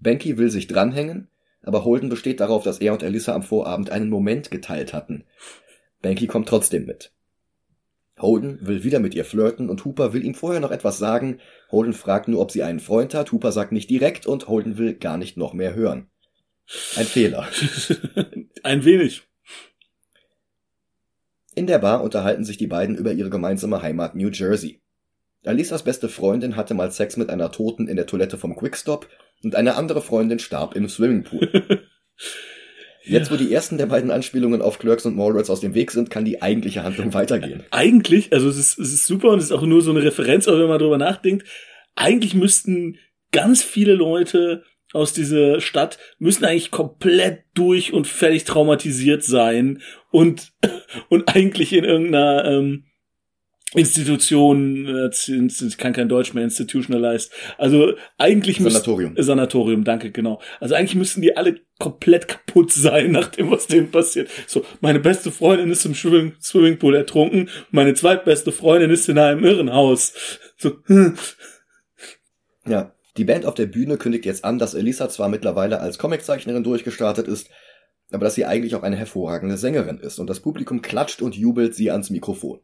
[0.00, 1.28] Banky will sich dranhängen,
[1.62, 5.24] aber Holden besteht darauf, dass er und Alyssa am Vorabend einen Moment geteilt hatten.
[6.00, 7.12] Banky kommt trotzdem mit.
[8.18, 11.40] Holden will wieder mit ihr flirten und Hooper will ihm vorher noch etwas sagen.
[11.70, 13.32] Holden fragt nur, ob sie einen Freund hat.
[13.32, 16.08] Hooper sagt nicht direkt und Holden will gar nicht noch mehr hören.
[16.96, 17.48] Ein Fehler.
[18.62, 19.22] Ein wenig.
[21.54, 24.80] In der Bar unterhalten sich die beiden über ihre gemeinsame Heimat New Jersey.
[25.44, 29.08] Alissas beste Freundin hatte mal Sex mit einer Toten in der Toilette vom Quickstop
[29.42, 31.82] und eine andere Freundin starb im Swimmingpool.
[33.06, 36.08] Jetzt, wo die ersten der beiden Anspielungen auf Clerks und Mallrats aus dem Weg sind,
[36.08, 37.62] kann die eigentliche Handlung weitergehen.
[37.70, 40.48] Eigentlich, also es ist, es ist super und es ist auch nur so eine Referenz,
[40.48, 41.46] aber wenn man drüber nachdenkt,
[41.96, 42.98] eigentlich müssten
[43.30, 50.52] ganz viele Leute aus dieser Stadt müssen eigentlich komplett durch und völlig traumatisiert sein und,
[51.08, 52.84] und eigentlich in irgendeiner ähm,
[53.74, 57.32] Institution, äh, ich kann kein Deutsch mehr, institutionalized.
[57.58, 59.14] Also eigentlich müssen Sanatorium.
[59.18, 60.40] Sanatorium, danke, genau.
[60.60, 64.30] Also eigentlich müssten die alle komplett kaputt sein, nach dem, was denen passiert.
[64.46, 69.44] So, meine beste Freundin ist im Swimming Swimmingpool ertrunken, meine zweitbeste Freundin ist in einem
[69.44, 70.14] Irrenhaus.
[70.56, 71.16] So, hm.
[72.66, 72.94] Ja.
[73.16, 77.28] Die Band auf der Bühne kündigt jetzt an, dass Elisa zwar mittlerweile als Comiczeichnerin durchgestartet
[77.28, 77.48] ist,
[78.10, 81.74] aber dass sie eigentlich auch eine hervorragende Sängerin ist und das Publikum klatscht und jubelt
[81.74, 82.60] sie ans Mikrofon.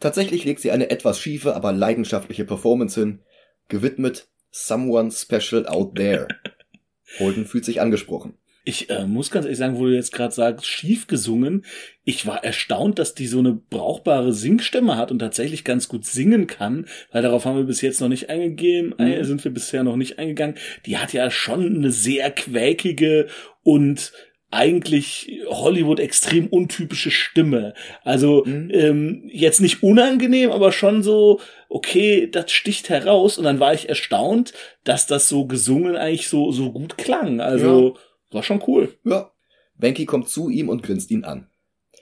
[0.00, 3.20] Tatsächlich legt sie eine etwas schiefe, aber leidenschaftliche Performance hin,
[3.68, 6.28] gewidmet Someone Special Out There.
[7.18, 8.36] Holden fühlt sich angesprochen.
[8.68, 11.64] Ich äh, muss ganz ehrlich sagen, wo du jetzt gerade sagst, schief gesungen.
[12.04, 16.48] Ich war erstaunt, dass die so eine brauchbare Singstimme hat und tatsächlich ganz gut singen
[16.48, 19.06] kann, weil darauf haben wir bis jetzt noch nicht eingegeben, Mhm.
[19.06, 20.56] äh, sind wir bisher noch nicht eingegangen.
[20.84, 23.28] Die hat ja schon eine sehr quäkige
[23.62, 24.12] und
[24.50, 27.72] eigentlich Hollywood extrem untypische Stimme.
[28.02, 28.70] Also Mhm.
[28.72, 33.38] ähm, jetzt nicht unangenehm, aber schon so, okay, das sticht heraus.
[33.38, 34.52] Und dann war ich erstaunt,
[34.82, 37.40] dass das so gesungen eigentlich so so gut klang.
[37.40, 37.96] Also
[38.30, 38.94] war schon cool.
[39.04, 39.30] Ja.
[39.76, 41.48] Banky kommt zu ihm und grinst ihn an.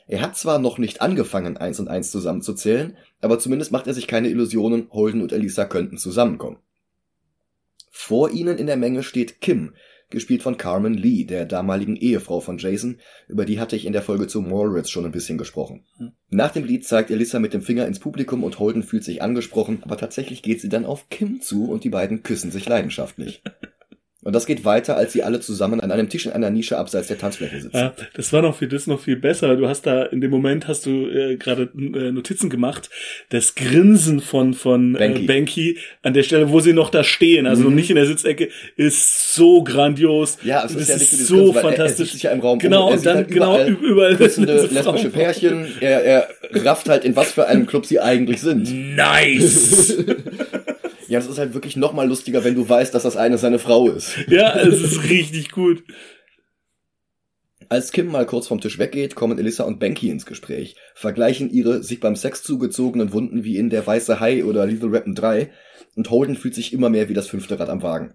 [0.06, 4.06] Er hat zwar noch nicht angefangen, eins und eins zusammenzuzählen, aber zumindest macht er sich
[4.06, 6.58] keine Illusionen, Holden und Elisa könnten zusammenkommen.
[7.90, 9.72] Vor ihnen in der Menge steht Kim,
[10.10, 14.02] gespielt von Carmen Lee, der damaligen Ehefrau von Jason, über die hatte ich in der
[14.02, 15.84] Folge zu Mallrats schon ein bisschen gesprochen.
[15.96, 16.12] Hm.
[16.28, 19.82] Nach dem Lied zeigt Elisa mit dem Finger ins Publikum und Holden fühlt sich angesprochen,
[19.82, 23.42] aber tatsächlich geht sie dann auf Kim zu und die beiden küssen sich leidenschaftlich.
[24.24, 27.08] Und das geht weiter, als sie alle zusammen an einem Tisch in einer Nische abseits
[27.08, 27.76] der Tanzfläche sitzen.
[27.76, 29.54] Ja, das war noch viel, das ist noch viel besser.
[29.56, 32.88] Du hast da in dem Moment hast du äh, gerade äh, Notizen gemacht.
[33.28, 35.24] Das Grinsen von von Banky.
[35.24, 37.74] Äh, Banky an der Stelle, wo sie noch da stehen, also Mhm.
[37.76, 40.38] nicht in der Sitzecke, ist so grandios.
[40.42, 42.12] Ja, es das ist ja nicht dieses so Grinsen, weil er- Er fantastisch.
[42.12, 45.10] sich ja im Raum Genau, um, er und dann halt genau überall überall küssende lesbische.
[45.10, 45.66] Pärchen.
[45.80, 46.28] Er, er
[46.64, 48.72] rafft halt, in was für einem Club sie eigentlich sind.
[48.96, 49.96] Nice.
[51.14, 53.60] Ja, das ist halt wirklich noch mal lustiger, wenn du weißt, dass das eine seine
[53.60, 54.16] Frau ist.
[54.26, 55.84] ja, es ist richtig gut.
[57.68, 61.84] Als Kim mal kurz vom Tisch weggeht, kommen Elissa und Banky ins Gespräch, vergleichen ihre
[61.84, 65.52] sich beim Sex zugezogenen Wunden wie in Der Weiße Hai oder Lethal Weapon 3
[65.94, 68.14] und Holden fühlt sich immer mehr wie das fünfte Rad am Wagen.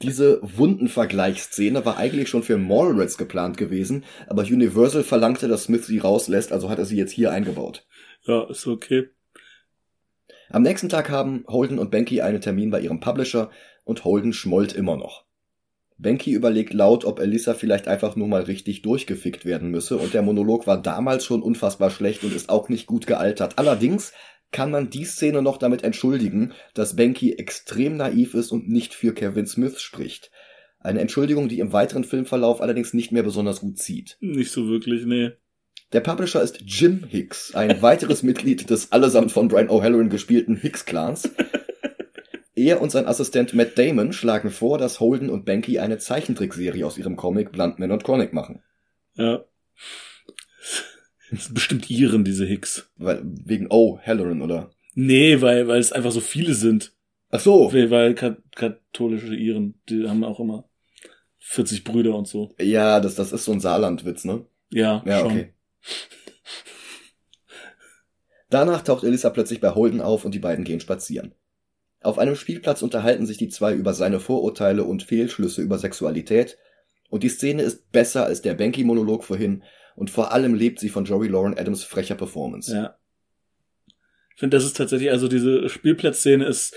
[0.00, 5.98] Diese Wundenvergleichsszene war eigentlich schon für Mallrats geplant gewesen, aber Universal verlangte, dass Smith sie
[5.98, 7.84] rauslässt, also hat er sie jetzt hier eingebaut.
[8.22, 9.08] Ja, ist okay.
[10.50, 13.50] Am nächsten Tag haben Holden und Banky einen Termin bei ihrem Publisher
[13.84, 15.24] und Holden schmollt immer noch.
[15.98, 20.22] Banky überlegt laut, ob Elissa vielleicht einfach nur mal richtig durchgefickt werden müsse und der
[20.22, 23.58] Monolog war damals schon unfassbar schlecht und ist auch nicht gut gealtert.
[23.58, 24.12] Allerdings
[24.52, 29.12] kann man die Szene noch damit entschuldigen, dass Banky extrem naiv ist und nicht für
[29.12, 30.30] Kevin Smith spricht.
[30.78, 34.16] Eine Entschuldigung, die im weiteren Filmverlauf allerdings nicht mehr besonders gut zieht.
[34.20, 35.32] Nicht so wirklich, nee.
[35.92, 41.30] Der Publisher ist Jim Hicks, ein weiteres Mitglied des allesamt von Brian O'Halloran gespielten Hicks-Clans.
[42.54, 46.98] Er und sein Assistent Matt Damon schlagen vor, dass Holden und Banky eine Zeichentrickserie aus
[46.98, 48.64] ihrem Comic Bluntman und Chronic machen.
[49.14, 49.44] Ja.
[51.30, 52.90] Das sind bestimmt Iren, diese Hicks.
[52.96, 54.70] Weil, wegen O'Halloran, oder?
[54.94, 56.92] Nee, weil, weil es einfach so viele sind.
[57.30, 57.72] Ach so.
[57.72, 60.68] Weil, weil kat katholische Iren, die haben auch immer
[61.38, 62.56] 40 Brüder und so.
[62.60, 64.44] Ja, das, das ist so ein Saarlandwitz, ne?
[64.70, 65.30] Ja, Ja, schon.
[65.30, 65.52] okay.
[68.50, 71.34] Danach taucht Elissa plötzlich bei Holden auf und die beiden gehen spazieren.
[72.00, 76.56] Auf einem Spielplatz unterhalten sich die zwei über seine Vorurteile und Fehlschlüsse über Sexualität
[77.10, 79.64] und die Szene ist besser als der Banky-Monolog vorhin
[79.96, 82.72] und vor allem lebt sie von Joey Lauren Adams frecher Performance.
[82.72, 82.96] Ja.
[84.34, 86.76] Ich finde, das ist tatsächlich, also diese Spielplatzszene ist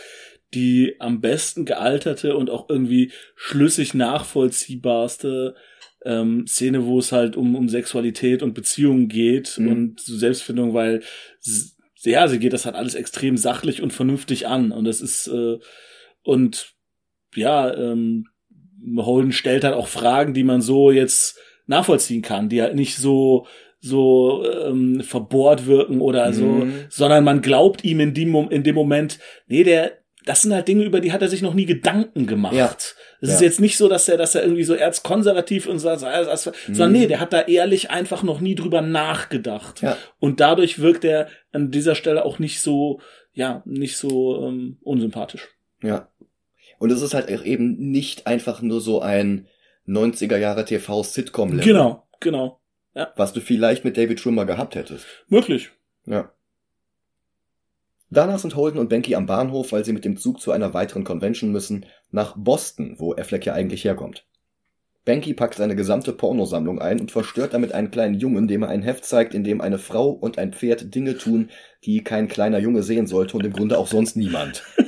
[0.53, 5.55] die am besten gealterte und auch irgendwie schlüssig nachvollziehbarste
[6.05, 9.67] ähm, Szene, wo es halt um, um Sexualität und Beziehungen geht Mhm.
[9.71, 11.01] und Selbstfindung, weil
[12.03, 15.57] ja, sie geht das halt alles extrem sachlich und vernünftig an und das ist äh,
[16.23, 16.73] und
[17.35, 18.25] ja, ähm,
[18.97, 21.37] Holden stellt halt auch Fragen, die man so jetzt
[21.67, 23.45] nachvollziehen kann, die halt nicht so
[23.79, 26.73] so ähm, verbohrt wirken oder so, Mhm.
[26.89, 30.83] sondern man glaubt ihm in dem, in dem Moment, nee, der, das sind halt Dinge,
[30.83, 32.53] über die hat er sich noch nie Gedanken gemacht.
[32.55, 32.75] Ja.
[33.21, 33.45] Es ist Ja.
[33.47, 36.91] jetzt nicht so, dass er, dass er irgendwie so erzkonservativ und so, also, also, sondern
[36.91, 36.99] Mhm.
[36.99, 39.81] nee, der hat da ehrlich einfach noch nie drüber nachgedacht.
[39.81, 39.97] Ja.
[40.19, 42.99] Und dadurch wirkt er an dieser Stelle auch nicht so,
[43.33, 45.47] ja, nicht so ähm, unsympathisch.
[45.81, 46.07] Ja.
[46.79, 49.47] Und es ist halt auch eben nicht einfach nur so ein
[49.87, 52.59] 90er Jahre TV Sitcom Level, Genau, genau.
[53.15, 55.05] was du vielleicht mit David Schwimmer gehabt hättest.
[55.27, 55.69] Möglich.
[56.05, 56.31] Ja.
[58.13, 61.05] Danach sind Holden und Banky am Bahnhof, weil sie mit dem Zug zu einer weiteren
[61.05, 64.25] Convention müssen, nach Boston, wo Affleck ja eigentlich herkommt.
[65.05, 68.83] Banky packt seine gesamte Pornosammlung ein und verstört damit einen kleinen Jungen, dem er ein
[68.83, 71.49] Heft zeigt, in dem eine Frau und ein Pferd Dinge tun,
[71.85, 74.63] die kein kleiner Junge sehen sollte und im Grunde auch sonst niemand.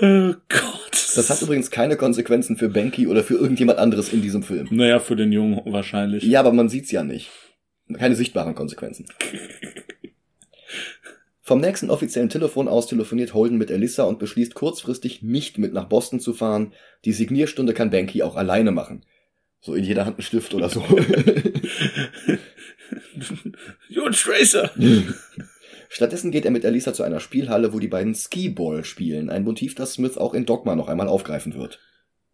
[0.00, 0.92] Oh Gott.
[1.16, 4.68] Das hat übrigens keine Konsequenzen für Banky oder für irgendjemand anderes in diesem Film.
[4.70, 6.22] Naja, für den Jungen wahrscheinlich.
[6.22, 7.30] Ja, aber man sieht's ja nicht.
[7.94, 9.06] Keine sichtbaren Konsequenzen.
[11.48, 15.86] Vom nächsten offiziellen Telefon aus telefoniert Holden mit Elissa und beschließt kurzfristig nicht mit nach
[15.88, 16.74] Boston zu fahren.
[17.06, 19.06] Die Signierstunde kann Banky auch alleine machen.
[19.62, 20.80] So in jeder Hand ein Stift oder so.
[23.88, 24.70] Jon Tracer.
[25.88, 29.30] Stattdessen geht er mit Elissa zu einer Spielhalle, wo die beiden Skee-Ball spielen.
[29.30, 31.80] Ein Motiv, das Smith auch in Dogma noch einmal aufgreifen wird.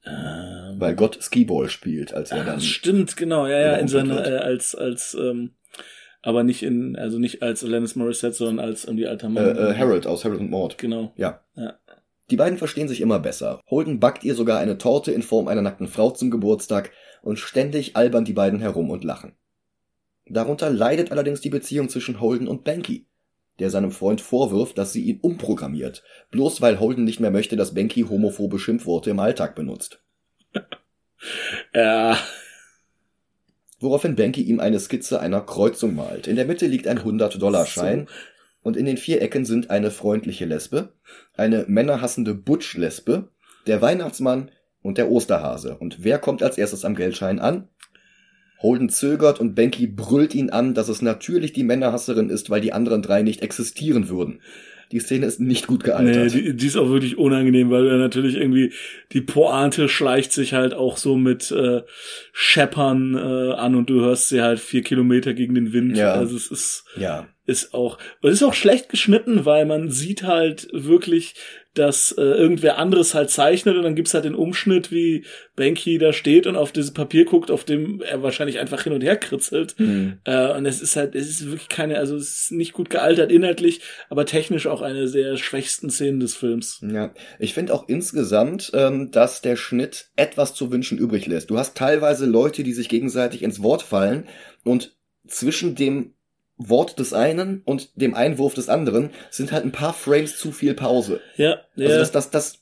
[0.04, 2.60] Ähm, Weil Gott Skee-Ball spielt, als er ah, dann...
[2.60, 5.52] stimmt, genau, ja, ja, in seiner, äh, als, als, ähm,
[6.24, 9.56] aber nicht in, also nicht als Alanis Morissette, sondern als irgendwie alter Äh, Mann.
[9.56, 10.78] äh, Harold aus Harold und Maud.
[10.78, 11.12] Genau.
[11.16, 11.40] Ja.
[11.54, 11.74] Ja.
[12.30, 13.60] Die beiden verstehen sich immer besser.
[13.70, 16.90] Holden backt ihr sogar eine Torte in Form einer nackten Frau zum Geburtstag
[17.22, 19.32] und ständig albern die beiden herum und lachen.
[20.26, 23.06] Darunter leidet allerdings die Beziehung zwischen Holden und Banky,
[23.58, 27.74] der seinem Freund vorwirft, dass sie ihn umprogrammiert, bloß weil Holden nicht mehr möchte, dass
[27.74, 30.00] Banky homophobe Schimpfworte im Alltag benutzt.
[31.74, 32.18] Ja,
[33.84, 36.26] Woraufhin Banky ihm eine Skizze einer Kreuzung malt.
[36.26, 38.06] In der Mitte liegt ein 100-Dollar-Schein
[38.62, 40.94] und in den vier Ecken sind eine freundliche Lesbe,
[41.36, 43.28] eine männerhassende Butch-Lesbe,
[43.66, 45.76] der Weihnachtsmann und der Osterhase.
[45.76, 47.68] Und wer kommt als erstes am Geldschein an?
[48.62, 52.72] Holden zögert und Banky brüllt ihn an, dass es natürlich die Männerhasserin ist, weil die
[52.72, 54.40] anderen drei nicht existieren würden.
[54.92, 56.34] Die Szene ist nicht gut nee, gealtert.
[56.34, 58.72] die, die ist auch wirklich unangenehm, weil er natürlich irgendwie,
[59.12, 61.82] die Pointe schleicht sich halt auch so mit äh,
[62.32, 65.96] Scheppern äh, an und du hörst sie halt vier Kilometer gegen den Wind.
[65.96, 66.12] Ja.
[66.12, 70.68] Also es ist, ja, ist auch, es ist auch schlecht geschnitten, weil man sieht halt
[70.72, 71.34] wirklich
[71.74, 75.24] dass äh, irgendwer anderes halt zeichnet und dann gibt's halt den Umschnitt, wie
[75.56, 79.02] Banky da steht und auf dieses Papier guckt, auf dem er wahrscheinlich einfach hin und
[79.02, 79.78] her kritzelt.
[79.78, 80.18] Mhm.
[80.24, 83.32] Äh, und es ist halt, es ist wirklich keine, also es ist nicht gut gealtert
[83.32, 86.80] inhaltlich, aber technisch auch eine der schwächsten Szenen des Films.
[86.82, 91.50] Ja, ich finde auch insgesamt, ähm, dass der Schnitt etwas zu wünschen übrig lässt.
[91.50, 94.28] Du hast teilweise Leute, die sich gegenseitig ins Wort fallen
[94.62, 96.14] und zwischen dem
[96.56, 100.74] Wort des einen und dem Einwurf des anderen sind halt ein paar Frames zu viel
[100.74, 101.20] Pause.
[101.36, 101.86] Ja, ja.
[101.86, 102.58] Also das, das, das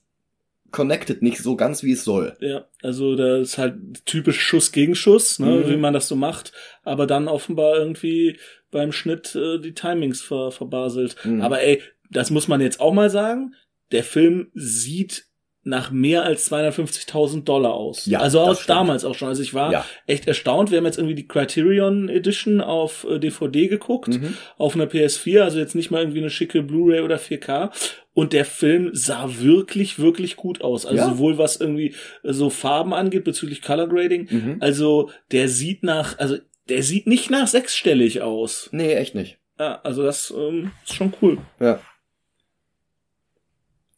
[0.71, 2.35] connected nicht so ganz, wie es soll.
[2.41, 3.75] Ja, also da ist halt
[4.07, 5.69] typisch Schuss gegen Schuss, ne, Mhm.
[5.71, 6.53] wie man das so macht,
[6.83, 8.39] aber dann offenbar irgendwie
[8.71, 11.17] beim Schnitt äh, die Timings ver verbaselt.
[11.25, 11.43] Mhm.
[11.43, 13.55] Aber ey, das muss man jetzt auch mal sagen,
[13.91, 15.27] der Film sieht
[15.65, 18.07] nach mehr als 250.000 Dollar aus.
[18.07, 19.29] Ja, also auch damals auch schon.
[19.29, 19.85] Also ich war Ja.
[20.07, 20.71] echt erstaunt.
[20.71, 24.35] Wir haben jetzt irgendwie die Criterion Edition auf äh, DVD geguckt Mhm.
[24.59, 27.71] auf einer PS4, also jetzt nicht mal irgendwie eine schicke Blu-ray oder 4K.
[28.15, 30.85] Und der Film sah wirklich, wirklich gut aus.
[30.85, 31.09] Also Ja.
[31.11, 31.95] sowohl was irgendwie
[32.25, 34.27] äh, so Farben angeht bezüglich Color Grading.
[34.31, 34.57] Mhm.
[34.61, 36.37] Also der sieht nach, also
[36.69, 38.69] der sieht nicht nach sechsstellig aus.
[38.73, 39.39] Nee, echt nicht.
[39.59, 41.39] Ja, also das ähm, ist schon cool.
[41.61, 41.81] Ja.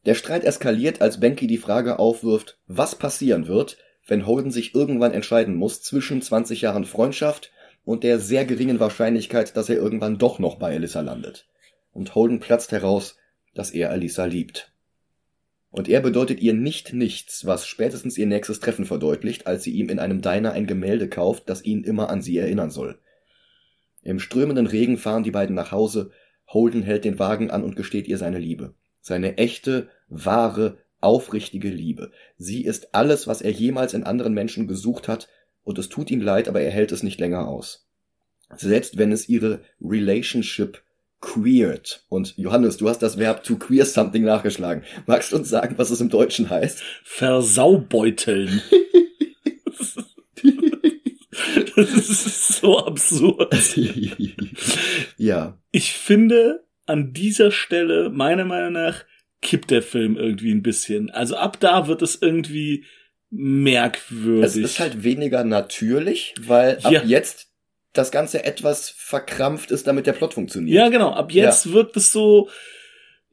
[0.07, 5.13] Der Streit eskaliert, als Benki die Frage aufwirft, was passieren wird, wenn Holden sich irgendwann
[5.13, 7.53] entscheiden muss zwischen 20 Jahren Freundschaft
[7.85, 11.47] und der sehr geringen Wahrscheinlichkeit, dass er irgendwann doch noch bei Alyssa landet.
[11.93, 13.17] Und Holden platzt heraus,
[13.55, 14.73] dass er Alyssa liebt.
[15.71, 19.89] Und er bedeutet ihr nicht nichts, was spätestens ihr nächstes Treffen verdeutlicht, als sie ihm
[19.89, 22.99] in einem Diner ein Gemälde kauft, das ihn immer an sie erinnern soll.
[24.03, 26.11] Im strömenden Regen fahren die beiden nach Hause,
[26.47, 28.75] Holden hält den Wagen an und gesteht ihr seine Liebe.
[29.07, 32.11] Seine echte, wahre, aufrichtige Liebe.
[32.39, 35.29] Sie ist alles, was er jemals in anderen Menschen gesucht hat,
[35.63, 37.87] und es tut ihm leid, aber er hält es nicht länger aus.
[38.57, 40.83] Selbst wenn es ihre Relationship
[41.21, 42.07] queert.
[42.09, 44.85] Und Johannes, du hast das Verb to queer something nachgeschlagen.
[45.05, 46.83] Magst du uns sagen, was es im Deutschen heißt?
[47.03, 48.63] Versaubeuteln.
[51.77, 53.55] das ist so absurd.
[55.19, 55.59] ja.
[55.73, 59.05] Ich finde, an dieser Stelle, meiner Meinung nach,
[59.41, 61.11] kippt der Film irgendwie ein bisschen.
[61.11, 62.85] Also ab da wird es irgendwie
[63.31, 64.45] merkwürdig.
[64.45, 67.03] Es ist halt weniger natürlich, weil ab Ja.
[67.03, 67.49] jetzt
[67.93, 70.77] das Ganze etwas verkrampft ist, damit der Plot funktioniert.
[70.77, 71.13] Ja, genau.
[71.13, 72.49] Ab jetzt wird es so,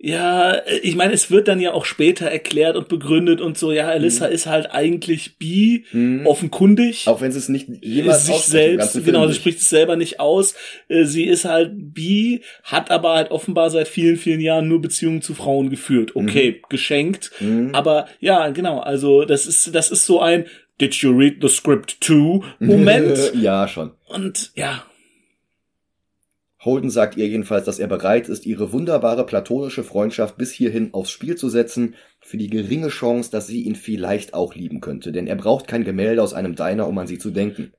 [0.04, 3.88] ja, ich meine, es wird dann ja auch später erklärt und begründet und so, ja,
[3.88, 6.22] Alyssa ist halt eigentlich bi, Hm.
[6.22, 6.28] Mhm.
[6.28, 7.08] offenkundig.
[7.08, 10.56] Auch wenn sie es nicht jemals sich selbst, genau, sie spricht es selber nicht aus.
[10.88, 15.22] Äh, Sie ist halt bi, hat aber halt offenbar seit vielen, vielen Jahren nur Beziehungen
[15.22, 16.16] zu Frauen geführt.
[16.16, 17.32] Okay, geschenkt.
[17.40, 17.70] Mhm.
[17.74, 20.46] Aber ja, genau, also das ist, das ist so ein
[20.80, 22.44] Did you read the script too?
[22.60, 23.34] Moment.
[23.36, 23.92] ja, schon.
[24.08, 24.84] Und ja,
[26.63, 31.10] Holden sagt ihr jedenfalls, dass er bereit ist, ihre wunderbare platonische Freundschaft bis hierhin aufs
[31.10, 35.26] Spiel zu setzen, für die geringe Chance, dass sie ihn vielleicht auch lieben könnte, denn
[35.26, 37.74] er braucht kein Gemälde aus einem Diner, um an sie zu denken.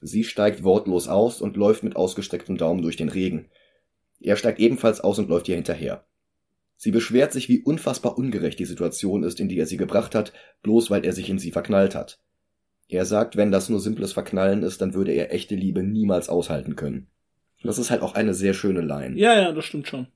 [0.00, 3.46] Sie steigt wortlos aus und läuft mit ausgestrecktem Daumen durch den Regen.
[4.20, 6.04] Er steigt ebenfalls aus und läuft ihr hinterher.
[6.76, 10.32] Sie beschwert sich, wie unfassbar ungerecht die Situation ist, in die er sie gebracht hat,
[10.62, 12.18] bloß weil er sich in sie verknallt hat.
[12.88, 16.74] Er sagt, wenn das nur simples Verknallen ist, dann würde er echte Liebe niemals aushalten
[16.74, 17.06] können.
[17.64, 19.18] Und das ist halt auch eine sehr schöne Line.
[19.18, 20.06] ja, ja, das stimmt schon.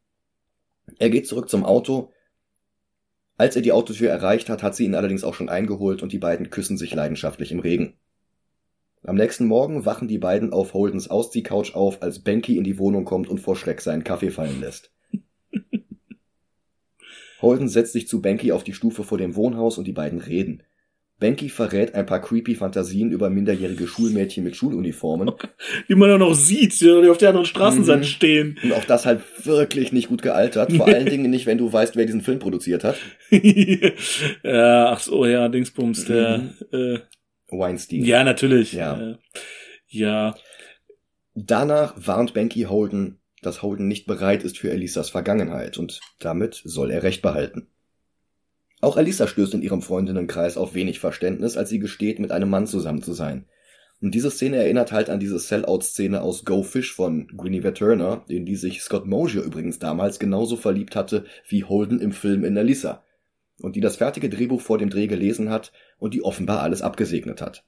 [0.99, 2.13] Er geht zurück zum Auto.
[3.39, 6.19] Als er die Autotür erreicht hat, hat sie ihn allerdings auch schon eingeholt und die
[6.19, 7.95] beiden küssen sich leidenschaftlich im Regen.
[9.03, 13.07] Am nächsten Morgen wachen die beiden auf Holdens Ausziehcouch auf, als Banky in die Wohnung
[13.07, 14.93] kommt und vor Schreck seinen Kaffee fallen lässt.
[17.41, 20.65] Holden setzt sich zu Banky auf die Stufe vor dem Wohnhaus und die beiden reden.
[21.21, 25.33] Banky verrät ein paar creepy Fantasien über minderjährige Schulmädchen mit Schuluniformen
[25.89, 28.05] Die man auch noch sieht, die auf der anderen Straßenseite Mhm.
[28.05, 28.59] stehen.
[28.63, 30.73] und auch das halt wirklich nicht gut gealtert.
[30.73, 32.97] Vor allen Dingen nicht, wenn du weißt, wer diesen Film produziert hat.
[34.43, 36.99] ja, ach so, ja, Dingsbums, der, äh,
[37.51, 38.05] Weinstein.
[38.05, 38.73] ja, natürlich.
[38.73, 39.01] Ja.
[39.13, 39.17] Äh,
[39.89, 40.35] ja,
[41.35, 46.91] Danach warnt Banky Holden, dass Holden nicht bereit ist für Elisas Vergangenheit und damit soll
[46.91, 47.69] er Recht behalten.
[48.81, 52.67] Auch Elisa stößt in ihrem Freundinnenkreis auf wenig Verständnis, als sie gesteht, mit einem Mann
[52.67, 53.47] zusammen zu sein.
[54.01, 58.47] Und diese Szene erinnert halt an diese Sellout-Szene aus Go Fish von Guinevere Turner, in
[58.47, 63.03] die sich Scott Mosier übrigens damals genauso verliebt hatte wie Holden im Film in Elisa.
[63.61, 67.41] Und die das fertige Drehbuch vor dem Dreh gelesen hat und die offenbar alles abgesegnet
[67.41, 67.65] hat.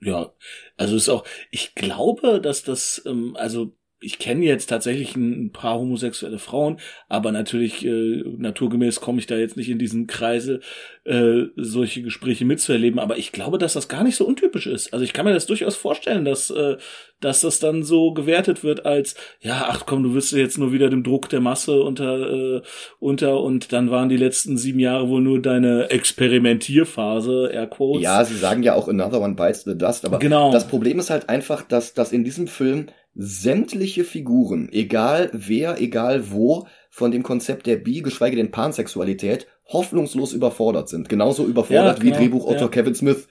[0.00, 0.32] ja,
[0.76, 5.78] also ist auch, ich glaube, dass das, ähm, also ich kenne jetzt tatsächlich ein, paar
[5.78, 10.60] homosexuelle Frauen, aber natürlich äh, naturgemäß komme ich da jetzt nicht in diesen Kreisel,
[11.04, 12.98] äh, solche Gespräche mitzuerleben.
[13.00, 14.92] Aber ich glaube, dass das gar nicht so untypisch ist.
[14.92, 16.76] Also ich kann mir das durchaus vorstellen, dass äh,
[17.20, 20.90] dass das dann so gewertet wird als ja, ach komm, du wirst jetzt nur wieder
[20.90, 22.62] dem Druck der Masse unter äh,
[22.98, 28.02] unter und dann waren die letzten sieben Jahre wohl nur deine Experimentierphase, Air Quotes.
[28.02, 30.52] Ja, sie sagen ja auch Another One Bites the Dust, aber Genau.
[30.52, 36.30] das Problem ist halt einfach, dass dass in diesem Film sämtliche Figuren, egal wer, egal
[36.30, 41.08] wo, von dem Konzept der Bi, geschweige denn Pansexualität, hoffnungslos überfordert sind.
[41.08, 42.68] Genauso überfordert Ja, wie genau, Drehbuchautor ja.
[42.68, 43.28] Kevin Smith,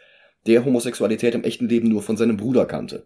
[0.47, 3.05] der Homosexualität im echten Leben nur von seinem Bruder kannte.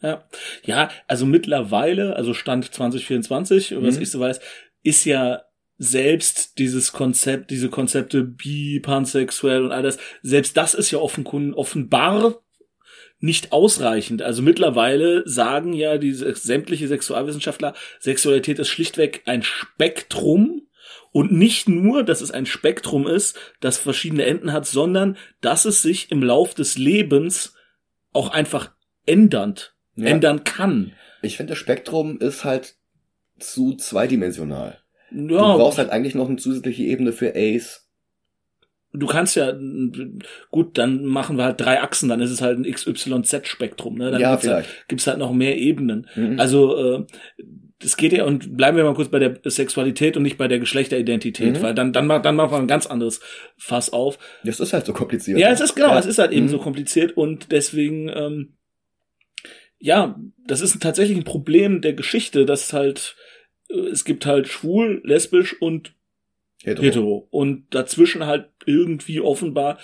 [0.00, 0.24] Ja,
[0.64, 4.02] ja, also mittlerweile, also Stand 2024, was Mhm.
[4.02, 4.40] ich so weiß,
[4.82, 5.42] ist ja
[5.76, 12.42] selbst dieses Konzept, diese Konzepte bi, pansexuell und all das, selbst das ist ja offenbar
[13.20, 14.22] nicht ausreichend.
[14.22, 20.62] Also mittlerweile sagen ja diese sämtliche Sexualwissenschaftler, Sexualität ist schlichtweg ein Spektrum
[21.10, 25.82] und nicht nur, dass es ein Spektrum ist, das verschiedene Enden hat, sondern dass es
[25.82, 27.54] sich im Lauf des Lebens
[28.12, 28.72] auch einfach
[29.06, 30.06] ändernd, Ja.
[30.06, 30.92] ändern kann.
[31.22, 32.76] Ich finde, das Spektrum ist halt
[33.40, 34.78] zu zweidimensional.
[35.10, 37.87] Ja, Du brauchst halt eigentlich noch eine zusätzliche Ebene für Ace.
[38.92, 39.52] Du kannst ja,
[40.50, 44.10] gut, dann machen wir halt drei Achsen, dann ist es halt ein XYZ-Spektrum, ne?
[44.10, 44.88] Dann ja, gibt's, halt, vielleicht.
[44.88, 46.06] gibt's halt noch mehr Ebenen.
[46.16, 46.40] Mhm.
[46.40, 47.06] Also, äh,
[47.80, 50.58] das geht ja, und bleiben wir mal kurz bei der Sexualität und nicht bei der
[50.58, 51.62] Geschlechteridentität, Mhm.
[51.62, 53.20] weil dann, dann, macht- dann machen wir ein ganz anderes
[53.56, 54.18] Fass auf.
[54.42, 55.38] das ist halt so kompliziert.
[55.38, 55.98] Ja, es ist genau, Ja.
[55.98, 56.50] es ist halt eben Mhm.
[56.50, 58.54] so kompliziert und deswegen, ähm,
[59.78, 63.14] ja, das ist tatsächlich ein Problem der Geschichte, dass halt,
[63.70, 65.92] äh, es gibt halt schwul, lesbisch und
[66.62, 66.84] Hetero.
[66.84, 67.28] hetero.
[67.30, 69.78] Und dazwischen halt irgendwie offenbar,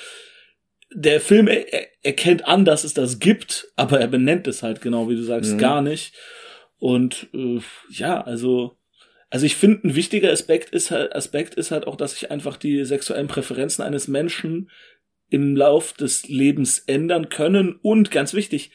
[0.93, 4.81] der Film er, er, erkennt an, dass es das gibt, aber er benennt es halt
[4.81, 5.59] genau, wie du sagst, Mhm.
[5.59, 6.15] gar nicht.
[6.79, 7.61] Und äh,
[7.91, 8.77] ja, also,
[9.31, 12.57] also ich finde, ein wichtiger Aspekt ist halt, Aspekt ist halt auch, dass sich einfach
[12.57, 14.71] die sexuellen Präferenzen eines Menschen
[15.31, 18.71] im Lauf des Lebens ändern können und ganz wichtig,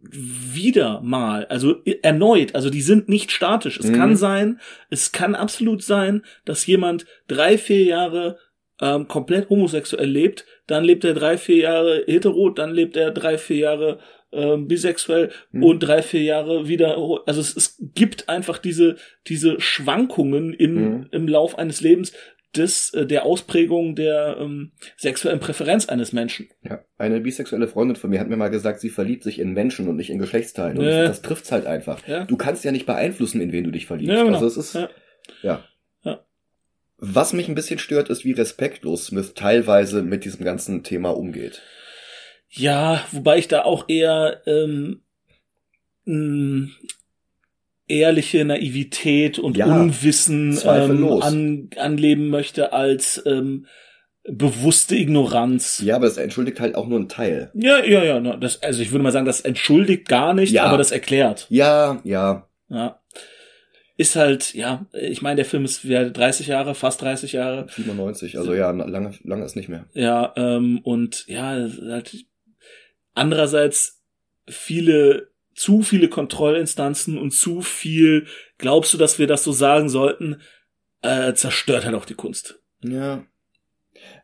[0.00, 3.78] wieder mal, also erneut, also die sind nicht statisch.
[3.80, 3.94] Es Mhm.
[3.94, 8.38] kann sein, es kann absolut sein, dass jemand drei, vier Jahre
[8.80, 13.36] ähm, komplett homosexuell lebt, dann lebt er drei, vier Jahre hetero, dann lebt er drei,
[13.36, 13.98] vier Jahre
[14.30, 15.62] ähm, bisexuell Mhm.
[15.64, 18.94] und drei, vier Jahre wieder, also es, es gibt einfach diese,
[19.26, 21.06] diese Schwankungen im, Mhm.
[21.10, 22.12] im Lauf eines Lebens
[22.56, 26.48] des, äh, der Ausprägung der ähm, sexuellen Präferenz eines Menschen.
[26.62, 29.86] Ja, eine bisexuelle Freundin von mir hat mir mal gesagt, sie verliebt sich in Menschen
[29.88, 30.78] und nicht in Geschlechtsteilen.
[30.78, 31.02] Und Nee.
[31.04, 32.06] das trifft's halt einfach.
[32.08, 32.24] Ja.
[32.24, 34.14] Du kannst ja nicht beeinflussen, in wen du dich verliebst.
[34.14, 34.34] Ja, genau.
[34.34, 34.88] Also es ist, Ja.
[35.42, 35.64] ja.
[36.04, 36.24] Ja.
[36.96, 41.62] Was mich ein bisschen stört, ist, wie respektlos Smith teilweise mit diesem ganzen Thema umgeht.
[42.48, 45.02] Ja, wobei ich da auch eher ähm,
[47.88, 53.66] ehrliche Naivität und Ja, Unwissen ähm, an, anleben möchte als ähm,
[54.24, 55.80] bewusste Ignoranz.
[55.84, 57.50] Ja, aber es entschuldigt halt auch nur einen Teil.
[57.54, 58.36] Ja, ja, ja.
[58.36, 60.64] Das, also ich würde mal sagen, das entschuldigt gar nicht, Ja.
[60.64, 61.46] aber das erklärt.
[61.48, 62.46] Ja, ja.
[62.68, 63.00] Ja.
[63.96, 67.66] Ist halt, ja, ich meine, der Film ist ja 30 Jahre, fast 30 Jahre.
[67.68, 69.86] 97, also ja, lange, lange ist nicht mehr.
[69.92, 72.24] Ja, ähm, und ja, halt
[73.14, 74.00] andererseits
[74.48, 78.26] viele, zu viele Kontrollinstanzen und zu viel,
[78.58, 80.40] glaubst du, dass wir das so sagen sollten,
[81.02, 82.60] äh, zerstört halt auch die Kunst.
[82.82, 83.24] Ja.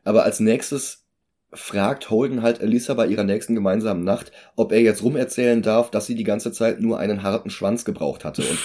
[0.03, 1.05] Aber als nächstes
[1.51, 6.05] fragt Holden halt Elisa bei ihrer nächsten gemeinsamen Nacht, ob er jetzt rumerzählen darf, dass
[6.05, 8.41] sie die ganze Zeit nur einen harten Schwanz gebraucht hatte.
[8.43, 8.59] Und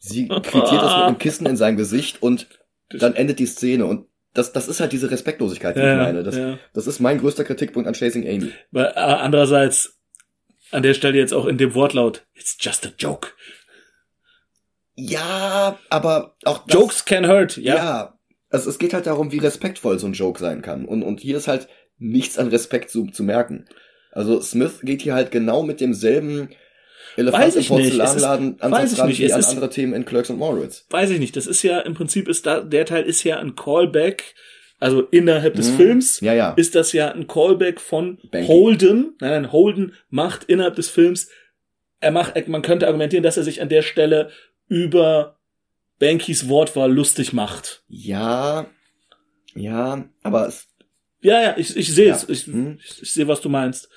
[0.00, 2.46] sie quittiert das mit einem Kissen in sein Gesicht und
[2.90, 3.86] dann endet die Szene.
[3.86, 6.22] Und das, das ist halt diese Respektlosigkeit, die ich meine.
[6.22, 6.58] Das, ja.
[6.72, 8.52] das ist mein größter Kritikpunkt an Chasing Amy.
[8.72, 9.95] Aber, äh, andererseits,
[10.70, 13.28] an der Stelle jetzt auch in dem Wortlaut, it's just a joke.
[14.94, 17.76] Ja, aber auch das, Jokes can hurt, ja.
[17.76, 18.18] Ja.
[18.48, 20.84] Also es geht halt darum, wie respektvoll so ein Joke sein kann.
[20.84, 23.66] Und, und hier ist halt nichts an Respekt zu, zu merken.
[24.12, 26.48] Also Smith geht hier halt genau mit demselben
[27.16, 30.86] Elefant Weiß im Porzellanladen Ansatz ran wie an andere Themen in Clerks und Moritz.
[30.90, 31.36] weiß ich nicht.
[31.36, 34.34] Das ist ja im Prinzip ist da der Teil ist ja ein Callback,
[34.78, 35.76] also innerhalb des Mhm.
[35.76, 36.52] Films Ja, ja.
[36.54, 38.46] ist das ja ein Callback von Banky.
[38.48, 39.14] Holden.
[39.20, 41.28] Nein, nein, Holden macht innerhalb des Films,
[42.00, 44.30] er macht, man könnte argumentieren, dass er sich an der Stelle
[44.68, 45.38] über
[45.98, 47.82] Bankys Wortwahl lustig macht.
[47.88, 48.66] ja,
[49.54, 50.68] ja, aber es,
[51.22, 52.14] Ja, ja, ich, ich sehe Ja.
[52.14, 52.28] es.
[52.28, 52.78] Ich, Hm.
[52.84, 53.88] ich, ich sehe, was du meinst.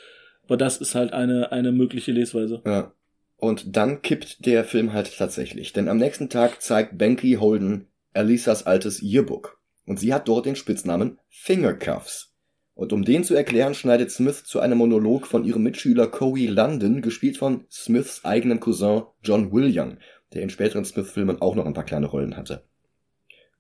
[0.46, 2.62] Aber das ist halt eine, eine mögliche Lesweise.
[2.66, 2.94] ja.
[3.38, 5.72] Und dann kippt der Film halt tatsächlich.
[5.72, 9.59] Denn am nächsten Tag zeigt Banky Holden Alisas altes Yearbook.
[9.90, 12.36] Und sie hat dort den Spitznamen Fingercuffs.
[12.76, 17.02] Und um den zu erklären, schneidet Smith zu einem Monolog von ihrem Mitschüler Coey London,
[17.02, 19.98] gespielt von Smiths eigenem Cousin John William,
[20.32, 22.62] der in späteren Smith-Filmen auch noch ein paar kleine Rollen hatte.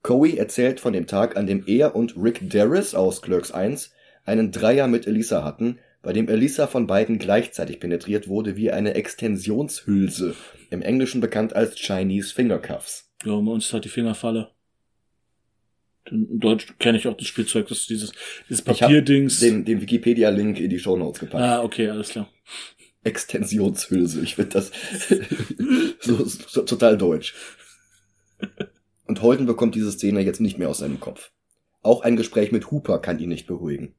[0.03, 3.91] Coey erzählt von dem Tag, an dem er und Rick Darris aus Clerks 1
[4.23, 8.93] einen Dreier mit Elisa hatten, bei dem Elisa von beiden gleichzeitig penetriert wurde wie eine
[8.93, 10.35] Extensionshülse,
[10.69, 13.11] im Englischen bekannt als Chinese Fingercuffs.
[13.25, 14.51] Ja, bei uns hat die Fingerfalle.
[16.05, 18.11] In Deutsch kenne ich auch das Spielzeug, das ist dieses,
[18.47, 19.39] dieses Papierdings.
[19.39, 21.43] Den, den Wikipedia-Link in die Shownotes gepackt.
[21.43, 22.29] Ah, okay, alles klar.
[23.03, 24.71] Extensionshülse, ich finde das
[25.99, 27.33] so, so, total deutsch.
[29.05, 31.31] Und Holden bekommt diese Szene jetzt nicht mehr aus seinem Kopf.
[31.81, 33.95] Auch ein Gespräch mit Hooper kann ihn nicht beruhigen.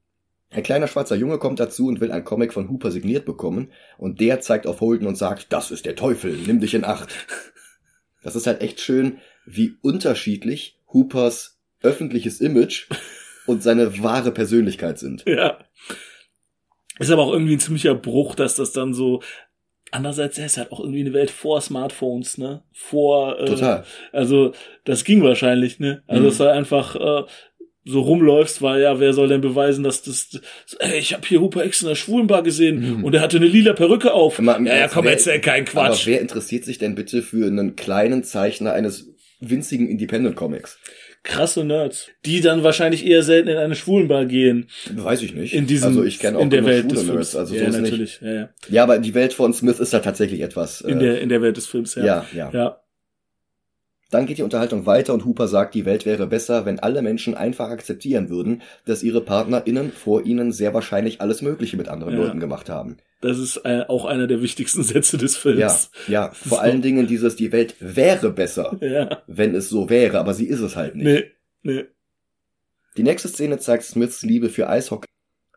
[0.51, 4.21] Ein kleiner schwarzer Junge kommt dazu und will ein Comic von Hooper signiert bekommen und
[4.21, 7.15] der zeigt auf Holden und sagt, das ist der Teufel, nimm dich in Acht.
[8.23, 12.87] Das ist halt echt schön, wie unterschiedlich Hoopers öffentliches Image
[13.47, 15.25] und seine wahre Persönlichkeit sind.
[15.27, 15.59] Ja.
[16.99, 19.23] Ist aber auch irgendwie ein ziemlicher Bruch, dass das dann so
[19.93, 22.63] Andererseits, er ist halt auch irgendwie eine Welt vor Smartphones, ne?
[22.73, 23.85] Vor, äh, Total.
[24.13, 24.53] Also,
[24.85, 26.05] das ging wahrscheinlich, ne?
[26.07, 26.29] Also, Mhm.
[26.29, 27.25] es war einfach, äh,
[27.85, 30.41] so rumläufst, weil ja, wer soll denn beweisen, dass das,
[30.79, 33.05] ey, ich habe hier Hooper X in der Schwulenbar gesehen Mhm.
[33.05, 34.39] und er hatte eine lila Perücke auf.
[34.39, 36.07] Aber- ja, ja, komm, wer- erzähl keinen Aber Quatsch.
[36.07, 39.09] wer interessiert sich denn bitte für einen kleinen Zeichner eines
[39.41, 40.79] winzigen Independent Comics?
[41.23, 42.09] Krasse Nerds.
[42.25, 44.69] Die dann wahrscheinlich eher selten in eine Schwulenbar gehen.
[44.95, 45.55] Weiß ich nicht.
[45.55, 47.35] In diesem, also ich kenne auch in der Welt des schwule Films.
[47.35, 47.91] Nerds, also ja, so nicht.
[47.91, 48.21] natürlich.
[48.23, 48.49] Ja, ja.
[48.69, 50.81] Ja, aber die Welt von Smith ist da tatsächlich etwas.
[50.81, 52.05] In äh, der, in der Welt des Films, ja.
[52.05, 52.51] ja, ja.
[52.53, 52.81] Ja.
[54.11, 57.35] Dann geht die Unterhaltung weiter und Hooper sagt, die Welt wäre besser, wenn alle Menschen
[57.37, 62.21] einfach akzeptieren würden, dass ihre PartnerInnen vor ihnen sehr wahrscheinlich alles Mögliche mit anderen Ja.
[62.25, 62.97] Leuten gemacht haben.
[63.21, 65.91] Das ist äh, auch einer der wichtigsten Sätze des Ja, Films.
[66.09, 66.31] ja.
[66.33, 66.63] Vor So.
[66.63, 69.23] allen Dingen dieses, die Welt wäre besser, Ja.
[69.29, 71.05] wenn es so wäre, aber sie ist es halt nicht.
[71.07, 71.25] Nee,
[71.63, 71.85] nee.
[72.97, 75.07] Die nächste Szene zeigt Smiths Liebe für Eishockey.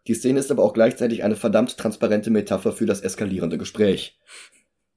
[0.08, 4.20] Die Szene ist aber auch gleichzeitig eine verdammt transparente Metapher für das eskalierende Gespräch.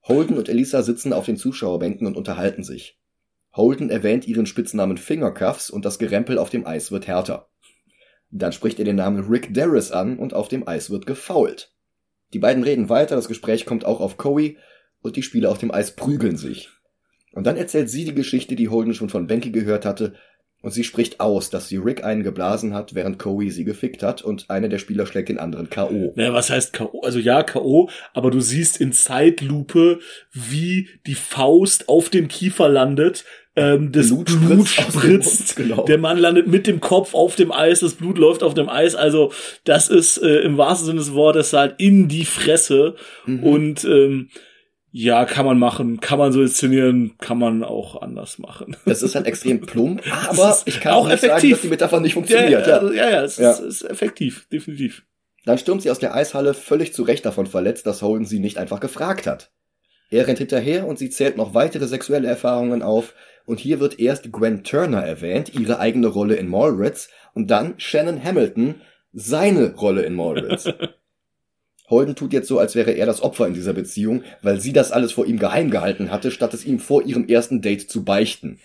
[0.03, 2.99] Holden und Elisa sitzen auf den Zuschauerbänken und unterhalten sich.
[3.57, 7.49] Holden erwähnt ihren Spitznamen Fingercuffs und das Gerempel auf dem Eis wird härter.
[8.31, 11.73] Dann spricht er den Namen Rick Darris an und auf dem Eis wird gefoult.
[12.35, 14.59] Die beiden reden weiter, das Gespräch kommt auch auf Coey
[15.01, 16.69] und die Spieler auf dem Eis prügeln sich.
[17.33, 20.15] Und dann erzählt sie die Geschichte, die Holden schon von Benke gehört hatte,
[20.63, 24.23] und sie spricht aus, dass sie Rick einen geblasen hat, während Coey sie gefickt hat
[24.23, 26.13] und einer der Spieler schlägt den anderen K.O.
[26.17, 27.03] Naja, was heißt K.O.?
[27.03, 30.01] Also ja, K.O., aber du siehst in Zeitlupe,
[30.33, 33.25] wie die Faust auf dem Kiefer landet,
[33.59, 35.85] ähm, das Blut, Blut spritzt, Mund, genau.
[35.85, 38.95] der Mann landet mit dem Kopf auf dem Eis, das Blut läuft auf dem Eis,
[38.95, 39.33] also
[39.65, 43.43] das ist äh, im wahrsten Sinne des Wortes halt in die Fresse Mhm.
[43.43, 44.29] und ähm,
[44.99, 48.79] ja, kann man machen, kann man so inszenieren, kann man auch anders machen.
[48.87, 51.51] Das ist halt extrem plump, aber ich kann auch auch nicht sagen, effektiv.
[51.53, 52.67] dass die Metapher nicht funktioniert.
[52.67, 53.51] ja, Ja, also, ja, ja, es Ja.
[53.51, 55.05] Ist, ist effektiv, definitiv.
[55.45, 58.57] Dann stürmt sie aus der Eishalle völlig zu Recht davon verletzt, dass Holden sie nicht
[58.57, 59.51] einfach gefragt hat.
[60.09, 63.13] Er rennt hinterher und sie zählt noch weitere sexuelle Erfahrungen auf.
[63.45, 68.25] Und hier wird erst Gwen Turner erwähnt, ihre eigene Rolle in Mallrats, und dann Shannon
[68.25, 68.81] Hamilton,
[69.13, 70.73] seine Rolle in Mallrats.
[71.89, 74.91] Holden tut jetzt so, als wäre er das Opfer in dieser Beziehung, weil sie das
[74.93, 78.59] alles vor ihm geheim gehalten hatte, statt es ihm vor ihrem ersten Date zu beichten.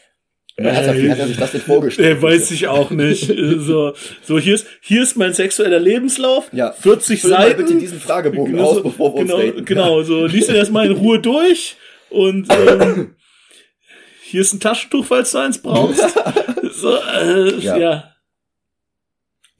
[0.57, 2.07] Wie hat, er, hat er sich das denn vorgestellt?
[2.07, 3.27] Der weiß ich auch nicht.
[3.59, 6.49] so, so hier ist hier ist mein sexueller Lebenslauf.
[6.51, 7.65] Ja, 40 Füll mal Seiten.
[7.65, 9.65] bitte diesen Fragebogen Genau aus, so- bevor wir genau, uns daten.
[9.65, 11.77] Genau, so liest du erstmal in Ruhe durch
[12.09, 13.15] und ähm,
[14.23, 16.03] hier ist ein Taschentuch, falls du eins brauchst.
[16.73, 17.77] so, äh, Ja.
[17.77, 18.10] ja.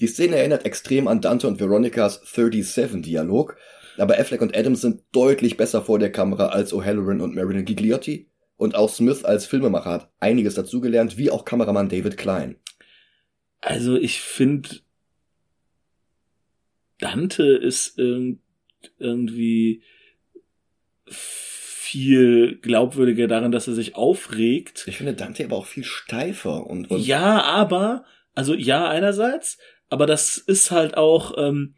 [0.01, 3.55] Die Szene erinnert extrem an Dante und Veronicas 37-Dialog,
[3.97, 8.27] aber Affleck und Adams sind deutlich besser vor der Kamera als O'Halloran und Marilyn Gigliotti
[8.57, 12.55] und auch Smith als Filmemacher hat einiges dazugelernt, wie auch Kameramann David Klein.
[13.59, 14.69] Also ich finde,
[16.97, 18.39] Dante ist irgend,
[18.97, 19.83] irgendwie
[21.05, 24.85] viel glaubwürdiger darin, dass er sich aufregt.
[24.87, 29.59] Ich finde Dante aber auch viel steifer und, und Ja, aber, also ja, einerseits,
[29.91, 31.75] aber das ist halt auch, ähm,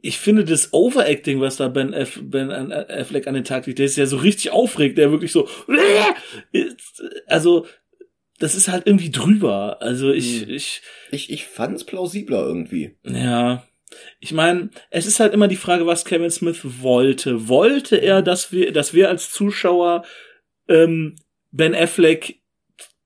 [0.00, 3.86] ich finde das Overacting, was da Ben, F, ben Affleck an den Tag legt, der
[3.86, 5.48] ist ja so richtig aufregt, der wirklich so,
[7.26, 7.66] also,
[8.40, 9.80] das ist halt irgendwie drüber.
[9.80, 10.50] Also ich, Hm.
[10.50, 12.96] ich, ich, ich fand's plausibler irgendwie.
[13.04, 13.64] ja.
[14.20, 17.48] Ich meine, es ist halt immer die Frage, was Kevin Smith wollte.
[17.48, 20.06] Wollte er, dass wir, dass wir als Zuschauer
[20.66, 21.16] ähm,
[21.50, 22.40] Ben Affleck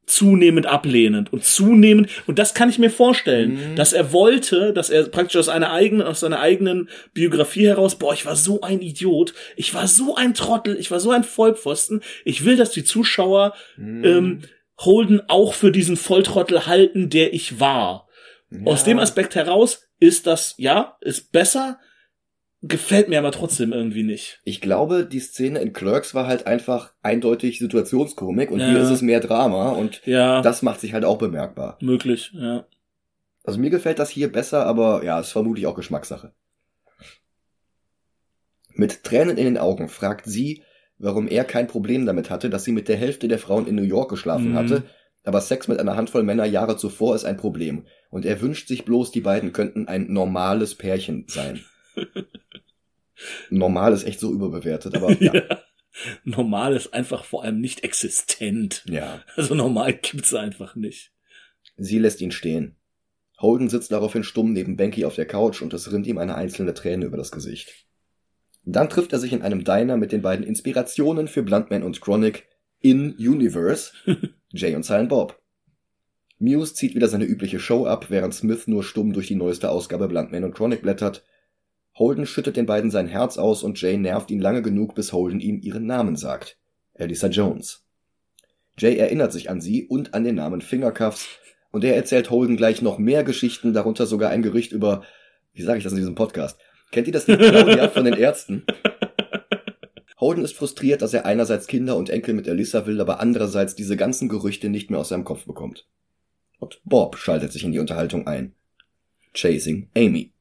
[0.06, 3.76] zunehmend ablehnend und zunehmend und das kann ich mir vorstellen, Mhm.
[3.76, 8.14] dass er wollte, dass er praktisch aus einer eigenen aus seiner eigenen Biografie heraus, boah,
[8.14, 12.02] ich war so ein Idiot, ich war so ein Trottel, ich war so ein Vollpfosten,
[12.24, 14.04] ich will, dass die Zuschauer Hm.
[14.04, 14.42] ähm,
[14.78, 18.06] Holden auch für diesen Volltrottel halten, der ich war.
[18.64, 18.86] Aus Ja.
[18.92, 21.78] dem Aspekt heraus ist das, ja, ist besser.
[22.68, 24.40] Gefällt mir aber trotzdem irgendwie nicht.
[24.44, 28.66] Ich glaube, die Szene in Clerks war halt einfach eindeutig Situationskomik und Ja.
[28.68, 31.78] hier ist es mehr Drama und Ja, das macht sich halt auch bemerkbar.
[31.80, 32.66] möglich, ja.
[33.44, 36.32] Also mir gefällt das hier besser, aber ja, ist vermutlich auch Geschmackssache.
[38.74, 40.62] Mit Tränen in den Augen fragt sie,
[40.98, 43.82] warum er kein Problem damit hatte, dass sie mit der Hälfte der Frauen in New
[43.82, 44.56] York geschlafen Mhm.
[44.56, 44.82] hatte,
[45.24, 48.84] aber Sex mit einer Handvoll Männer Jahre zuvor ist ein Problem und er wünscht sich
[48.84, 51.64] bloß, die beiden könnten ein normales Pärchen sein.
[53.50, 55.34] Normal ist echt so überbewertet, aber ja.
[55.34, 55.62] Ja.
[56.24, 58.84] Normal ist einfach vor allem nicht existent.
[58.86, 59.22] ja.
[59.34, 61.12] Also normal gibt's einfach nicht.
[61.76, 62.76] Sie lässt ihn stehen.
[63.38, 66.74] Holden sitzt daraufhin stumm neben Banky auf der Couch und es rinnt ihm eine einzelne
[66.74, 67.86] Träne über das Gesicht.
[68.64, 72.46] Dann trifft er sich in einem Diner mit den beiden Inspirationen für Bluntman und Chronic
[72.80, 73.92] in Universe,
[74.52, 75.40] Jay und Silent Bob.
[76.38, 80.08] Muse zieht wieder seine übliche Show ab, während Smith nur stumm durch die neueste Ausgabe
[80.08, 81.24] Bluntman und Chronic blättert.
[81.98, 85.40] Holden schüttet den beiden sein Herz aus und Jay nervt ihn lange genug, bis Holden
[85.40, 86.58] ihm ihren Namen sagt.
[86.92, 87.84] Elisa Jones.
[88.78, 91.26] Jay erinnert sich an sie und an den Namen Fingercuffs
[91.70, 95.04] und er erzählt Holden gleich noch mehr Geschichten, darunter sogar ein Gerücht über,
[95.54, 96.58] wie sage ich das in diesem Podcast?
[96.92, 98.64] Kennt ihr das Lied Claudia von den Ärzten?
[100.20, 103.96] Holden ist frustriert, dass er einerseits Kinder und Enkel mit Elissa will, aber andererseits diese
[103.96, 105.86] ganzen Gerüchte nicht mehr aus seinem Kopf bekommt.
[106.58, 108.54] Und Bob schaltet sich in die Unterhaltung ein.
[109.34, 110.35] Chasing Amy.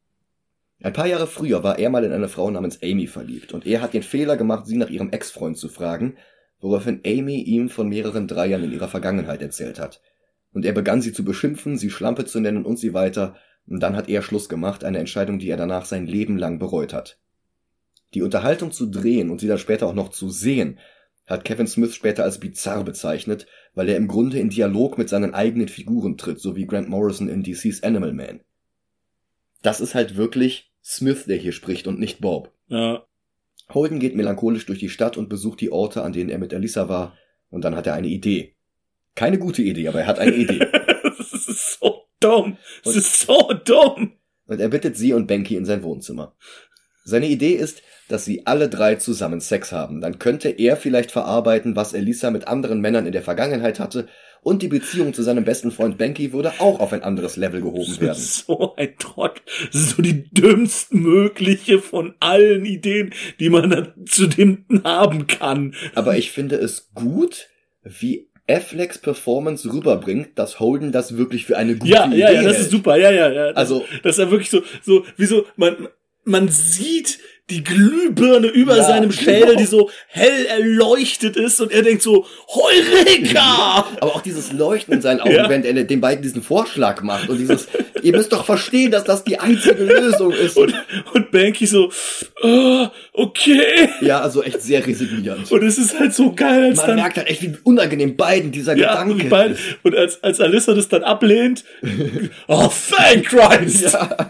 [0.81, 3.81] Ein paar Jahre früher war er mal in eine Frau namens Amy verliebt und er
[3.81, 6.17] hat den Fehler gemacht, sie nach ihrem Ex-Freund zu fragen,
[6.59, 10.01] woraufhin Amy ihm von mehreren Dreiern in ihrer Vergangenheit erzählt hat.
[10.53, 13.35] Und er begann sie zu beschimpfen, sie Schlampe zu nennen und sie weiter,
[13.67, 16.93] und dann hat er Schluss gemacht, eine Entscheidung, die er danach sein Leben lang bereut
[16.93, 17.19] hat.
[18.13, 20.79] Die Unterhaltung zu drehen und sie dann später auch noch zu sehen,
[21.27, 25.33] hat Kevin Smith später als bizarr bezeichnet, weil er im Grunde in Dialog mit seinen
[25.33, 28.41] eigenen Figuren tritt, so wie Grant Morrison in DC's Animal Man.
[29.65, 32.51] Das ist halt wirklich Smith, der hier spricht und nicht Bob.
[32.67, 33.05] Ja.
[33.73, 36.87] Holden geht melancholisch durch die Stadt und besucht die Orte, an denen er mit Elisa
[36.87, 37.17] war,
[37.49, 38.53] und dann hat er eine Idee.
[39.15, 40.59] Keine gute Idee, aber er hat eine Idee.
[41.17, 42.57] das ist so dumm.
[42.83, 44.13] Das Und- ist so dumm.
[44.47, 46.35] Und er bittet sie und Banky in sein Wohnzimmer.
[47.03, 50.01] Seine Idee ist, dass sie alle drei zusammen Sex haben.
[50.01, 54.07] Dann könnte er vielleicht verarbeiten, was Elisa mit anderen Männern in der Vergangenheit hatte,
[54.45, 57.87] und die Beziehung zu seinem besten Freund Banky würde auch auf ein anderes Level gehoben
[57.89, 58.11] Das werden.
[58.17, 59.41] ist so ein Trottel.
[59.71, 65.73] Das ist so die dümmstmögliche von allen Ideen, die man zu dem haben kann.
[65.95, 67.47] Aber ich finde es gut,
[67.83, 72.43] wie Afflecks Performance rüberbringt, dass Holden das wirklich für eine gute Ja, Idee ja, ja,
[72.43, 72.65] das hält.
[72.65, 72.97] ist super.
[72.97, 73.45] Ja, ja, ja.
[73.53, 75.87] Also, das ist ja wirklich so, so, wie so, man,
[76.23, 77.17] man sieht
[77.49, 79.57] die Glühbirne über Ja, seinem Schädel, genau.
[79.59, 83.85] die so hell erleuchtet ist und er denkt so, Heureka!
[84.01, 85.47] aber auch dieses Leuchten in seinen Augen, Ja.
[85.47, 87.67] während er den beiden diesen Vorschlag macht und dieses,
[88.01, 90.57] ihr müsst doch verstehen, dass das die einzige Lösung ist.
[90.57, 90.73] Und,
[91.13, 91.91] und Banky so,
[92.41, 93.89] oh, okay.
[94.01, 95.51] ja, also echt sehr resignierend.
[95.51, 98.51] Und es ist halt so geil, als Man dann merkt halt echt, wie unangenehm beiden
[98.51, 99.61] dieser Ja, Gedanke und, beide, ist.
[99.83, 101.63] und als, als Alyssa das dann ablehnt,
[102.47, 103.83] oh, thank Christ!
[103.93, 104.09] Ja.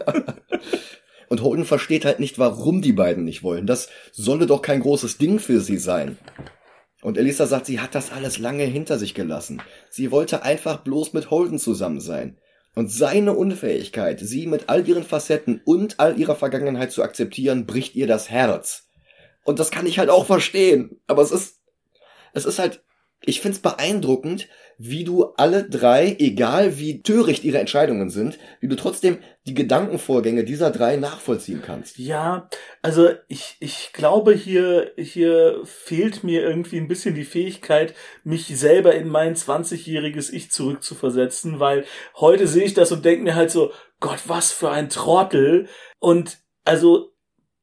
[1.30, 3.68] Und Holden versteht halt nicht, warum die beiden nicht wollen.
[3.68, 6.18] Das solle doch kein großes Ding für sie sein.
[7.02, 9.62] Und Elisa sagt, sie hat das alles lange hinter sich gelassen.
[9.90, 12.38] Sie wollte einfach bloß mit Holden zusammen sein.
[12.74, 17.96] Und seine Unfähigkeit, sie mit all ihren Facetten und all ihrer Vergangenheit zu akzeptieren, bricht
[17.96, 18.88] ihr das Herz.
[19.46, 21.00] Und das kann ich halt auch verstehen.
[21.08, 21.62] Aber es ist,
[22.34, 22.84] es ist halt,
[23.26, 24.48] ich find's beeindruckend,
[24.78, 30.44] wie du alle drei, egal wie töricht ihre Entscheidungen sind, wie du trotzdem die Gedankenvorgänge
[30.44, 31.98] dieser drei nachvollziehen kannst.
[31.98, 32.50] Ja,
[32.82, 38.96] also ich, ich glaube, hier, hier fehlt mir irgendwie ein bisschen die Fähigkeit, mich selber
[38.96, 41.86] in mein 20-jähriges Ich zurückzuversetzen, weil
[42.18, 43.72] heute sehe ich das und denke mir halt so,
[44.02, 45.68] Gott, was für ein Trottel.
[46.00, 47.14] Und also,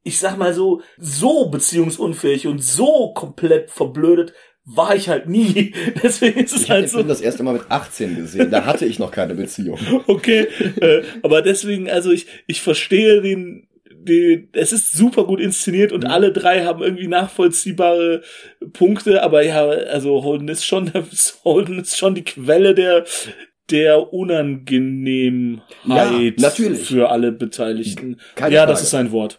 [0.03, 4.33] ich sag mal so, so beziehungsunfähig und so komplett verblödet
[4.65, 5.73] war ich halt nie.
[6.03, 6.99] Deswegen ist es Ich habe halt so.
[6.99, 9.79] Film das erste Mal mit 18 gesehen, da hatte ich noch keine Beziehung.
[10.07, 10.47] Okay,
[10.81, 16.05] äh, aber deswegen, also ich, ich verstehe den, den, es ist super gut inszeniert und
[16.05, 16.11] Mhm.
[16.11, 18.23] alle drei haben irgendwie nachvollziehbare
[18.73, 20.91] Punkte, aber ja, also Holden ist schon,
[21.45, 23.05] Holden ist schon die Quelle der,
[23.71, 26.81] der Unangenehmheit Ja, natürlich.
[26.89, 28.21] für alle Beteiligten.
[28.35, 28.73] Keine ja, Frage.
[28.73, 29.39] das ist ein Wort.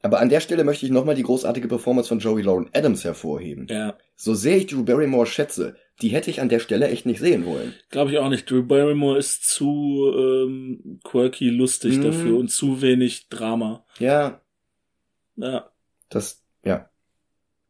[0.00, 3.66] Aber an der Stelle möchte ich nochmal die großartige Performance von Joey Lauren Adams hervorheben.
[3.68, 7.18] Ja, So sehr ich Drew Barrymore schätze, die hätte ich an der Stelle echt nicht
[7.18, 7.74] sehen wollen.
[7.90, 8.48] glaube ich auch nicht.
[8.48, 12.02] Drew Barrymore ist zu ähm, quirky, lustig Mhm.
[12.02, 13.84] dafür und zu wenig Drama.
[13.98, 14.40] Ja,
[15.36, 15.70] Ja.
[16.10, 16.88] das, ja.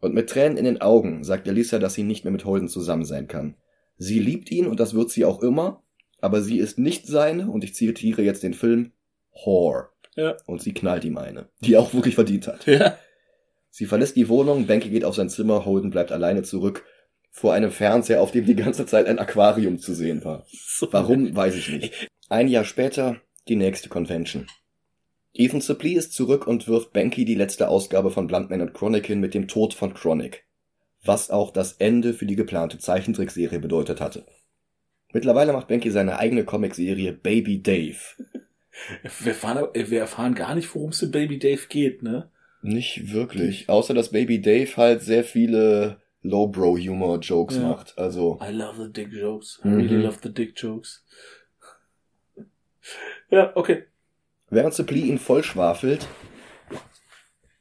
[0.01, 3.05] Und mit Tränen in den Augen sagt Elisa, dass sie nicht mehr mit Holden zusammen
[3.05, 3.57] sein kann.
[3.97, 5.83] Sie liebt ihn und das wird sie auch immer,
[6.20, 8.93] aber sie ist nicht seine, und ich zitiere jetzt den Film,
[9.33, 9.89] Whore.
[10.18, 10.36] Ja.
[10.46, 12.66] Und sie knallt ihm eine, die er auch wirklich verdient hat.
[12.66, 12.98] Ja.
[13.70, 16.84] Sie verlässt die Wohnung, Banky geht auf sein Zimmer, Holden bleibt alleine zurück
[17.30, 20.44] vor einem Fernseher, auf dem die ganze Zeit ein Aquarium zu sehen war.
[20.50, 20.92] So.
[20.92, 22.08] Warum, weiß ich nicht.
[22.28, 24.48] Ein Jahr später die nächste Convention.
[25.34, 29.20] Ethan Suplee ist zurück und wirft Banky die letzte Ausgabe von Bluntman und Chronic hin
[29.20, 30.46] mit dem Tod von Chronic.
[31.04, 34.26] Was auch das Ende für die geplante Zeichentrickserie bedeutet hatte.
[35.12, 37.98] Mittlerweile macht Banky seine eigene Comicserie Baby Dave.
[39.20, 42.31] Wir erfahren, wir erfahren gar nicht, worum es in Baby Dave geht, ne?
[42.62, 43.68] Nicht wirklich.
[43.68, 47.62] Außer dass Baby Dave halt sehr viele Lowbrow-Humor-Jokes Ja.
[47.68, 47.97] macht.
[47.99, 49.61] Also, I love the dick jokes.
[49.64, 49.74] I Mhm.
[49.76, 51.05] really love the dick jokes.
[53.31, 53.85] Ja, okay.
[54.51, 56.07] während Suplee ihn vollschwafelt,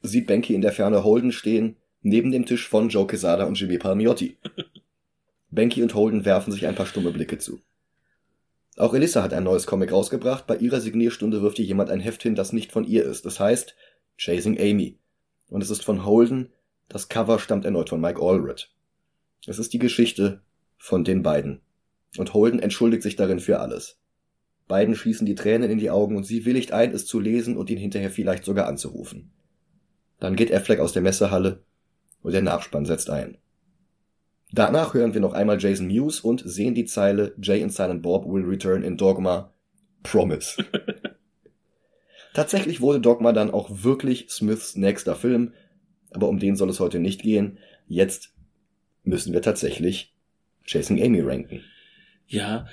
[0.02, 3.78] sieht Banky in der Ferne Holden stehen, neben dem Tisch von Joe Quesada und Jimmy
[3.78, 4.38] Palmiotti.
[5.50, 7.60] Banky und Holden werfen sich ein paar stumme Blicke zu.
[8.78, 10.46] Auch Elissa hat ein neues Comic rausgebracht.
[10.46, 13.26] Bei ihrer Signierstunde wirft ihr jemand ein Heft hin, das nicht von ihr ist.
[13.26, 13.74] Das heißt
[14.16, 15.00] Chasing Amy.
[15.50, 16.52] Und es ist von Holden.
[16.88, 18.70] Das Cover stammt erneut von Mike Allred.
[19.48, 20.42] Es ist die Geschichte
[20.76, 21.60] von den beiden.
[22.18, 23.98] Und Holden entschuldigt sich darin für alles.
[24.68, 27.70] Beiden schießen die Tränen in die Augen und sie willigt ein, es zu lesen und
[27.70, 29.32] ihn hinterher vielleicht sogar anzurufen.
[30.20, 31.64] Dann geht Affleck aus der Messehalle
[32.22, 33.38] und der Nachspann setzt ein.
[34.52, 38.24] Danach hören wir noch einmal Jason Mewes und sehen die Zeile Jay and Silent Bob
[38.26, 39.52] will return in Dogma.
[40.02, 40.64] Promise.
[42.34, 45.52] Tatsächlich wurde Dogma dann auch wirklich Smiths nächster Film,
[46.12, 47.58] aber um den soll es heute nicht gehen.
[47.88, 48.32] Jetzt
[49.02, 50.14] müssen wir tatsächlich
[50.64, 51.62] Chasing Amy ranken.
[52.26, 52.66] Ja,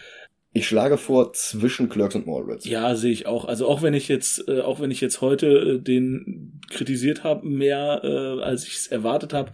[0.53, 2.65] Ich schlage vor zwischen Clerks und Mallrats.
[2.65, 3.45] ja, sehe ich auch.
[3.45, 7.47] Also auch wenn ich jetzt, äh, auch wenn ich jetzt heute äh, den kritisiert habe,
[7.47, 9.51] mehr äh, als ich es erwartet habe,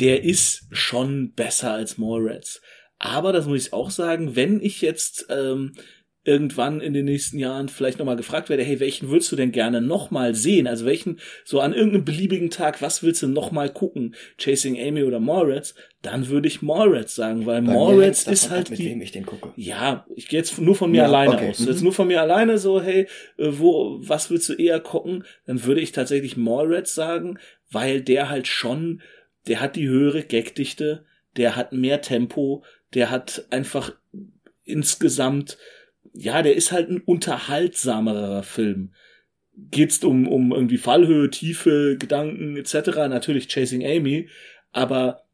[0.00, 2.60] der ist schon besser als Mallrats.
[2.98, 5.72] Aber das muss ich auch sagen, wenn ich jetzt ähm,
[6.26, 9.82] irgendwann in den nächsten Jahren vielleicht nochmal gefragt werde, hey, welchen würdest du denn gerne
[9.82, 10.66] nochmal sehen?
[10.66, 14.14] Also welchen, so an irgendeinem beliebigen Tag, was willst du nochmal gucken?
[14.38, 15.74] Chasing Amy oder Mallrats?
[16.00, 19.26] Dann würde ich Mallrats sagen, weil Bei Mallrats ist halt mit die, wem ich den
[19.26, 19.52] gucke.
[19.56, 21.50] ja, ich gehe jetzt nur von mir Ja, alleine okay.
[21.50, 21.58] aus.
[21.60, 21.66] Mhm.
[21.68, 23.02] Jetzt nur von mir alleine so, hey,
[23.36, 25.24] äh, wo, was willst du eher gucken?
[25.46, 27.38] Dann würde ich tatsächlich Mallrats sagen,
[27.70, 29.02] weil der halt schon,
[29.46, 31.04] der hat die höhere Gagdichte,
[31.36, 32.64] der hat mehr Tempo,
[32.94, 33.92] der hat einfach
[34.64, 35.58] insgesamt,
[36.12, 38.92] ja, der ist halt ein unterhaltsamerer Film.
[39.56, 42.74] Geht's um, um irgendwie Fallhöhe, Tiefe, Gedanken etc.
[43.08, 44.28] Natürlich Chasing Amy,
[44.72, 45.24] aber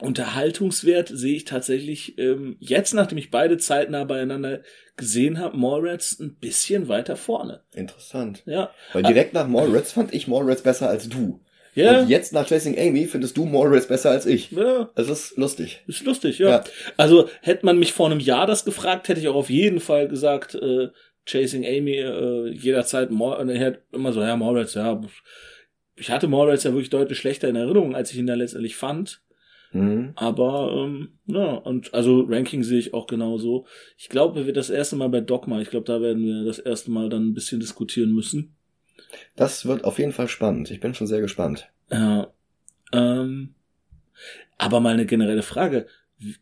[0.00, 4.62] Unterhaltungswert sehe ich tatsächlich ähm, jetzt, nachdem ich beide zeitnah beieinander
[4.96, 7.62] gesehen habe, Mallrats ein bisschen weiter vorne.
[7.74, 8.42] Interessant.
[8.46, 11.40] Ja, Weil direkt nach Mallrats fand ich Mallrats besser als du.
[11.74, 14.50] Ja, Und jetzt nach Chasing Amy findest du Mallrats besser als ich.
[14.50, 15.82] ja Es ist lustig.
[15.86, 16.48] ist lustig, ja.
[16.48, 16.64] Ja.
[16.96, 20.08] Also hätte man mich vor einem Jahr das gefragt, hätte ich auch auf jeden Fall
[20.08, 20.88] gesagt, äh,
[21.26, 25.00] Chasing Amy äh, jederzeit Mall, und er hätte immer so, ja, Mallrats, ja.
[25.96, 29.22] Ich hatte Mallrats ja wirklich deutlich schlechter in Erinnerung, als ich ihn da letztendlich fand.
[29.72, 30.12] Mhm.
[30.16, 33.66] Aber ähm, ja, und also Ranking sehe ich auch genauso.
[33.96, 36.90] Ich glaube, wir das erste Mal bei Dogma, ich glaube, da werden wir das erste
[36.90, 38.56] Mal dann ein bisschen diskutieren müssen.
[39.36, 40.70] Das wird auf jeden Fall spannend.
[40.70, 41.70] Ich bin schon sehr gespannt.
[41.90, 42.32] Ja.
[42.92, 43.54] Ähm,
[44.58, 45.86] aber mal eine generelle Frage.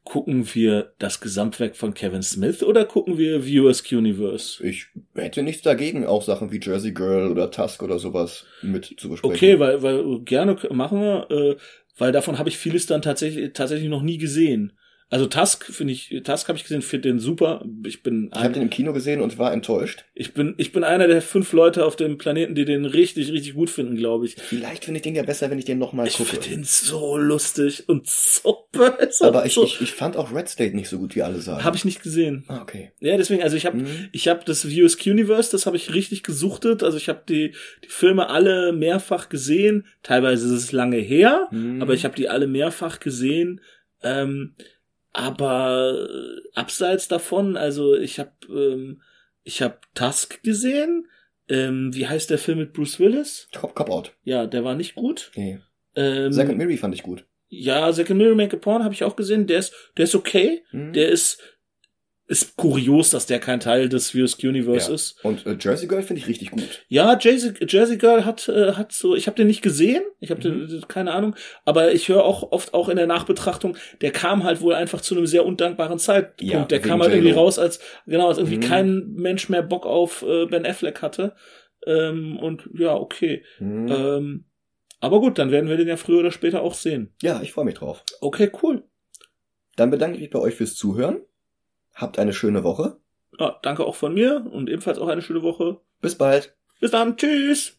[0.02, 4.66] Gucken wir das Gesamtwerk von Kevin Smith oder gucken wir Viewers Universe?
[4.66, 9.09] Ich hätte nichts dagegen, auch Sachen wie Jersey Girl oder Tusk oder sowas mit zu
[9.09, 9.36] besprechen.
[9.36, 11.56] Okay, weil, weil gerne machen wir, äh,
[11.96, 14.72] weil davon habe ich vieles dann tatsächlich tatsächlich noch nie gesehen.
[15.11, 17.64] Also Tusk finde ich, Tusk habe ich gesehen, finde den super.
[17.86, 20.04] Ich bin Ich habe den im Kino gesehen und war enttäuscht.
[20.14, 23.54] Ich bin, ich bin einer der fünf Leute auf dem Planeten, die den richtig, richtig
[23.54, 24.34] gut finden, glaube ich.
[24.36, 26.28] Vielleicht finde ich den ja besser, wenn ich den nochmal Ich gucke.
[26.36, 29.24] finde den so lustig und so böse.
[29.24, 29.64] Aber ich, so.
[29.64, 31.64] ich, ich fand auch Red State nicht so gut, wie alle sagen.
[31.64, 32.44] habe ich nicht gesehen.
[32.48, 32.92] Ah, okay.
[33.00, 34.09] Ja, deswegen, also ich habe Mhm.
[34.12, 36.82] ich habe das Views Universe, das habe ich richtig gesuchtet.
[36.82, 37.54] Also ich habe die
[37.84, 39.86] die Filme alle mehrfach gesehen.
[40.02, 41.80] Teilweise ist es lange her, Mhm.
[41.80, 43.62] aber ich habe die alle mehrfach gesehen.
[44.02, 44.54] Ähm,
[45.12, 49.02] aber äh, abseits davon, also ich habe ähm,
[49.42, 51.06] ich habe Tusk gesehen.
[51.48, 53.48] Ähm, wie heißt der Film mit Bruce Willis?
[53.54, 54.12] Cop, Cop Out.
[54.22, 55.30] Ja, der war nicht gut.
[55.34, 55.61] Nee.
[55.96, 57.24] Ähm, Second Mary fand ich gut.
[57.48, 59.46] ja, Second Mirror Make a Porn habe ich auch gesehen.
[59.46, 60.62] Der ist, der ist okay.
[60.72, 60.92] Mhm.
[60.92, 61.40] Der ist,
[62.28, 64.94] ist kurios, dass der kein Teil des Views Universe Ja.
[64.94, 65.24] ist.
[65.24, 66.84] Und äh, Jersey Girl finde ich richtig gut.
[66.88, 70.46] Ja, Jersey, Jersey Girl hat, äh, hat so, ich habe den nicht gesehen, ich habe
[70.46, 70.68] Mhm.
[70.68, 74.60] den, keine Ahnung, aber ich höre auch oft auch in der Nachbetrachtung, der kam halt
[74.60, 76.42] wohl einfach zu einem sehr undankbaren Zeitpunkt.
[76.42, 78.62] Ja, der kam halt irgendwie raus, als genau, als irgendwie Mhm.
[78.70, 81.34] kein Mensch mehr Bock auf äh, Ben Affleck hatte.
[81.86, 83.42] Ähm, und ja, okay.
[83.58, 83.86] Mhm.
[83.90, 84.44] Ähm,
[85.00, 87.14] aber gut, dann werden wir den ja früher oder später auch sehen.
[87.22, 88.04] ja, ich freue mich drauf.
[88.20, 88.82] Okay, cool.
[89.76, 91.22] Dann bedanke ich mich bei euch fürs Zuhören.
[91.99, 93.01] Habt eine schöne Woche.
[93.38, 95.80] Ja, danke auch von mir und ebenfalls auch eine schöne Woche.
[96.01, 96.57] Bis bald.
[96.80, 97.16] Bis dann.
[97.16, 97.77] Tschüss.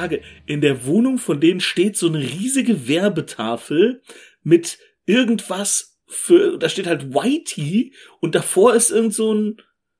[0.00, 0.22] Frage.
[0.46, 4.02] In der Wohnung von denen steht so eine riesige Werbetafel
[4.42, 9.56] mit irgendwas für, da steht halt Whitey und davor ist irgend so ein,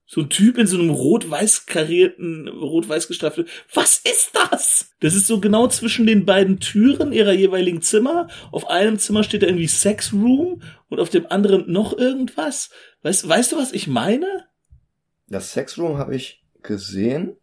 [0.07, 3.46] so ein Typ in so einem rot-weiß karierten, rot-weiß gestreiften.
[3.74, 4.90] Was ist das?
[5.01, 8.28] Das ist so genau zwischen den beiden Türen ihrer jeweiligen Zimmer.
[8.51, 12.70] Auf einem Zimmer steht da irgendwie Sex Room und auf dem anderen noch irgendwas.
[13.03, 14.46] Weißt, weißt du, was ich meine?
[15.28, 17.36] Das Sexroom habe ich gesehen,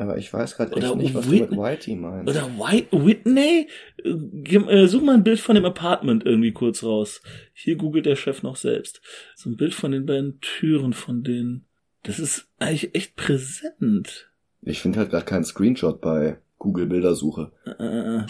[0.00, 2.28] aber ich weiß gerade echt nicht, was Whitney- du mit Whitey meinst.
[2.30, 3.68] Oder White, Whitney?
[4.02, 7.22] Äh, äh, Such mal ein Bild von dem Apartment irgendwie kurz raus.
[7.52, 9.00] Hier googelt der Chef noch selbst.
[9.36, 11.66] So ein Bild von den beiden Türen von denen.
[12.02, 14.30] Das ist eigentlich echt präsent.
[14.62, 17.52] Ich finde halt gerade keinen Screenshot bei Google Bildersuche.
[17.64, 18.26] Äh,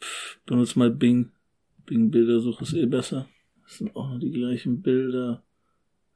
[0.00, 1.30] pff, benutz mal Bing.
[1.86, 3.28] Bing Bildersuche ist eh besser.
[3.64, 5.42] Das sind auch noch die gleichen Bilder.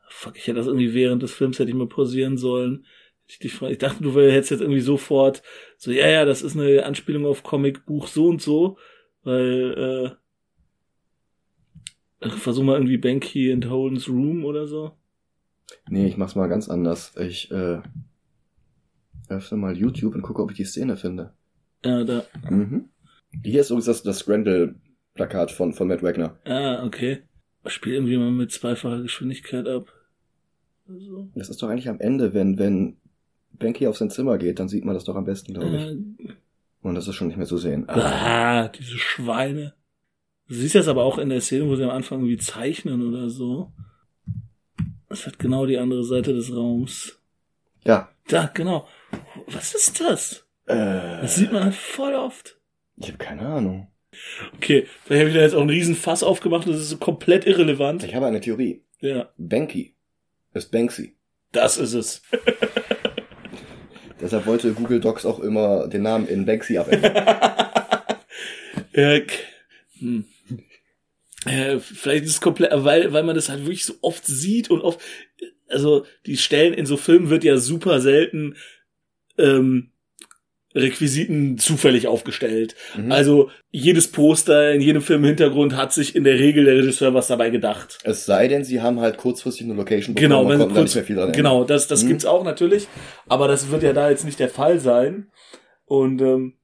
[0.08, 2.84] Fuck, ich hätte das irgendwie während des Films hätte ich mal pausieren sollen.
[3.32, 5.42] Ich, dich ich dachte, du hättest jetzt irgendwie sofort
[5.78, 8.76] so, ja, ja, das ist eine Anspielung auf Comicbuch so und so,
[9.24, 10.18] weil,
[12.20, 14.92] äh, versuch mal irgendwie Banky and Holden's Room oder so.
[15.88, 17.14] Nee, ich mach's mal ganz anders.
[17.16, 17.80] Ich äh,
[19.28, 21.32] öffne mal YouTube und gucke, ob ich die Szene finde.
[21.84, 22.90] Ja, da, Mhm.
[23.42, 26.38] Hier ist übrigens das, das Scrandle-Plakat von, von Matt Wagner.
[26.44, 27.22] ah, okay.
[27.64, 29.90] Spiel irgendwie mal mit zweifacher Geschwindigkeit ab.
[30.86, 32.98] Also, Das ist doch eigentlich am Ende, wenn, wenn
[33.58, 35.76] Banky auf sein Zimmer geht, dann sieht man das doch am besten, glaube
[36.18, 36.26] ich.
[36.26, 36.32] äh,
[36.82, 37.88] Und das ist schon nicht mehr zu sehen.
[37.88, 39.74] Ah, diese Schweine.
[40.48, 43.30] Du siehst das aber auch in der Szene, wo sie am Anfang irgendwie zeichnen oder
[43.30, 43.72] so.
[45.08, 47.18] Das hat genau die andere Seite des Raums.
[47.84, 48.08] ja.
[48.28, 48.86] Da, genau.
[49.48, 50.46] Was ist das?
[50.66, 52.56] Äh, Das sieht man halt voll oft.
[52.96, 53.88] ich habe keine Ahnung.
[54.54, 57.46] Okay, vielleicht habe ich da jetzt auch einen riesen Fass aufgemacht, das ist so komplett
[57.46, 58.04] irrelevant.
[58.04, 58.84] Ich habe eine Theorie.
[59.00, 59.96] Ja, Banky
[60.54, 61.16] ist Banksy.
[61.50, 62.22] das ist es.
[64.22, 67.12] Deshalb wollte Google Docs auch immer den Namen in Banksy abändern.
[68.94, 69.18] Ja,
[69.98, 70.24] hm.
[71.46, 74.82] Äh, vielleicht ist es komplett, weil, weil man das halt wirklich so oft sieht und
[74.82, 75.00] oft,
[75.68, 78.56] also die Stellen in so Filmen wird ja super selten
[79.38, 79.91] ähm,
[80.74, 82.74] Requisiten zufällig aufgestellt.
[82.96, 83.12] Mhm.
[83.12, 87.50] Also jedes Poster in jedem Filmhintergrund hat sich in der Regel der Regisseur was dabei
[87.50, 87.98] gedacht.
[88.04, 90.94] es sei denn, sie haben halt kurzfristig eine Location Genau, man wenn da kurz, nicht
[90.96, 92.08] mehr viel dran genau, das, das Mhm.
[92.08, 92.88] gibt's auch natürlich,
[93.28, 95.30] aber das wird ja da jetzt nicht der Fall sein.
[95.84, 96.54] Und ähm,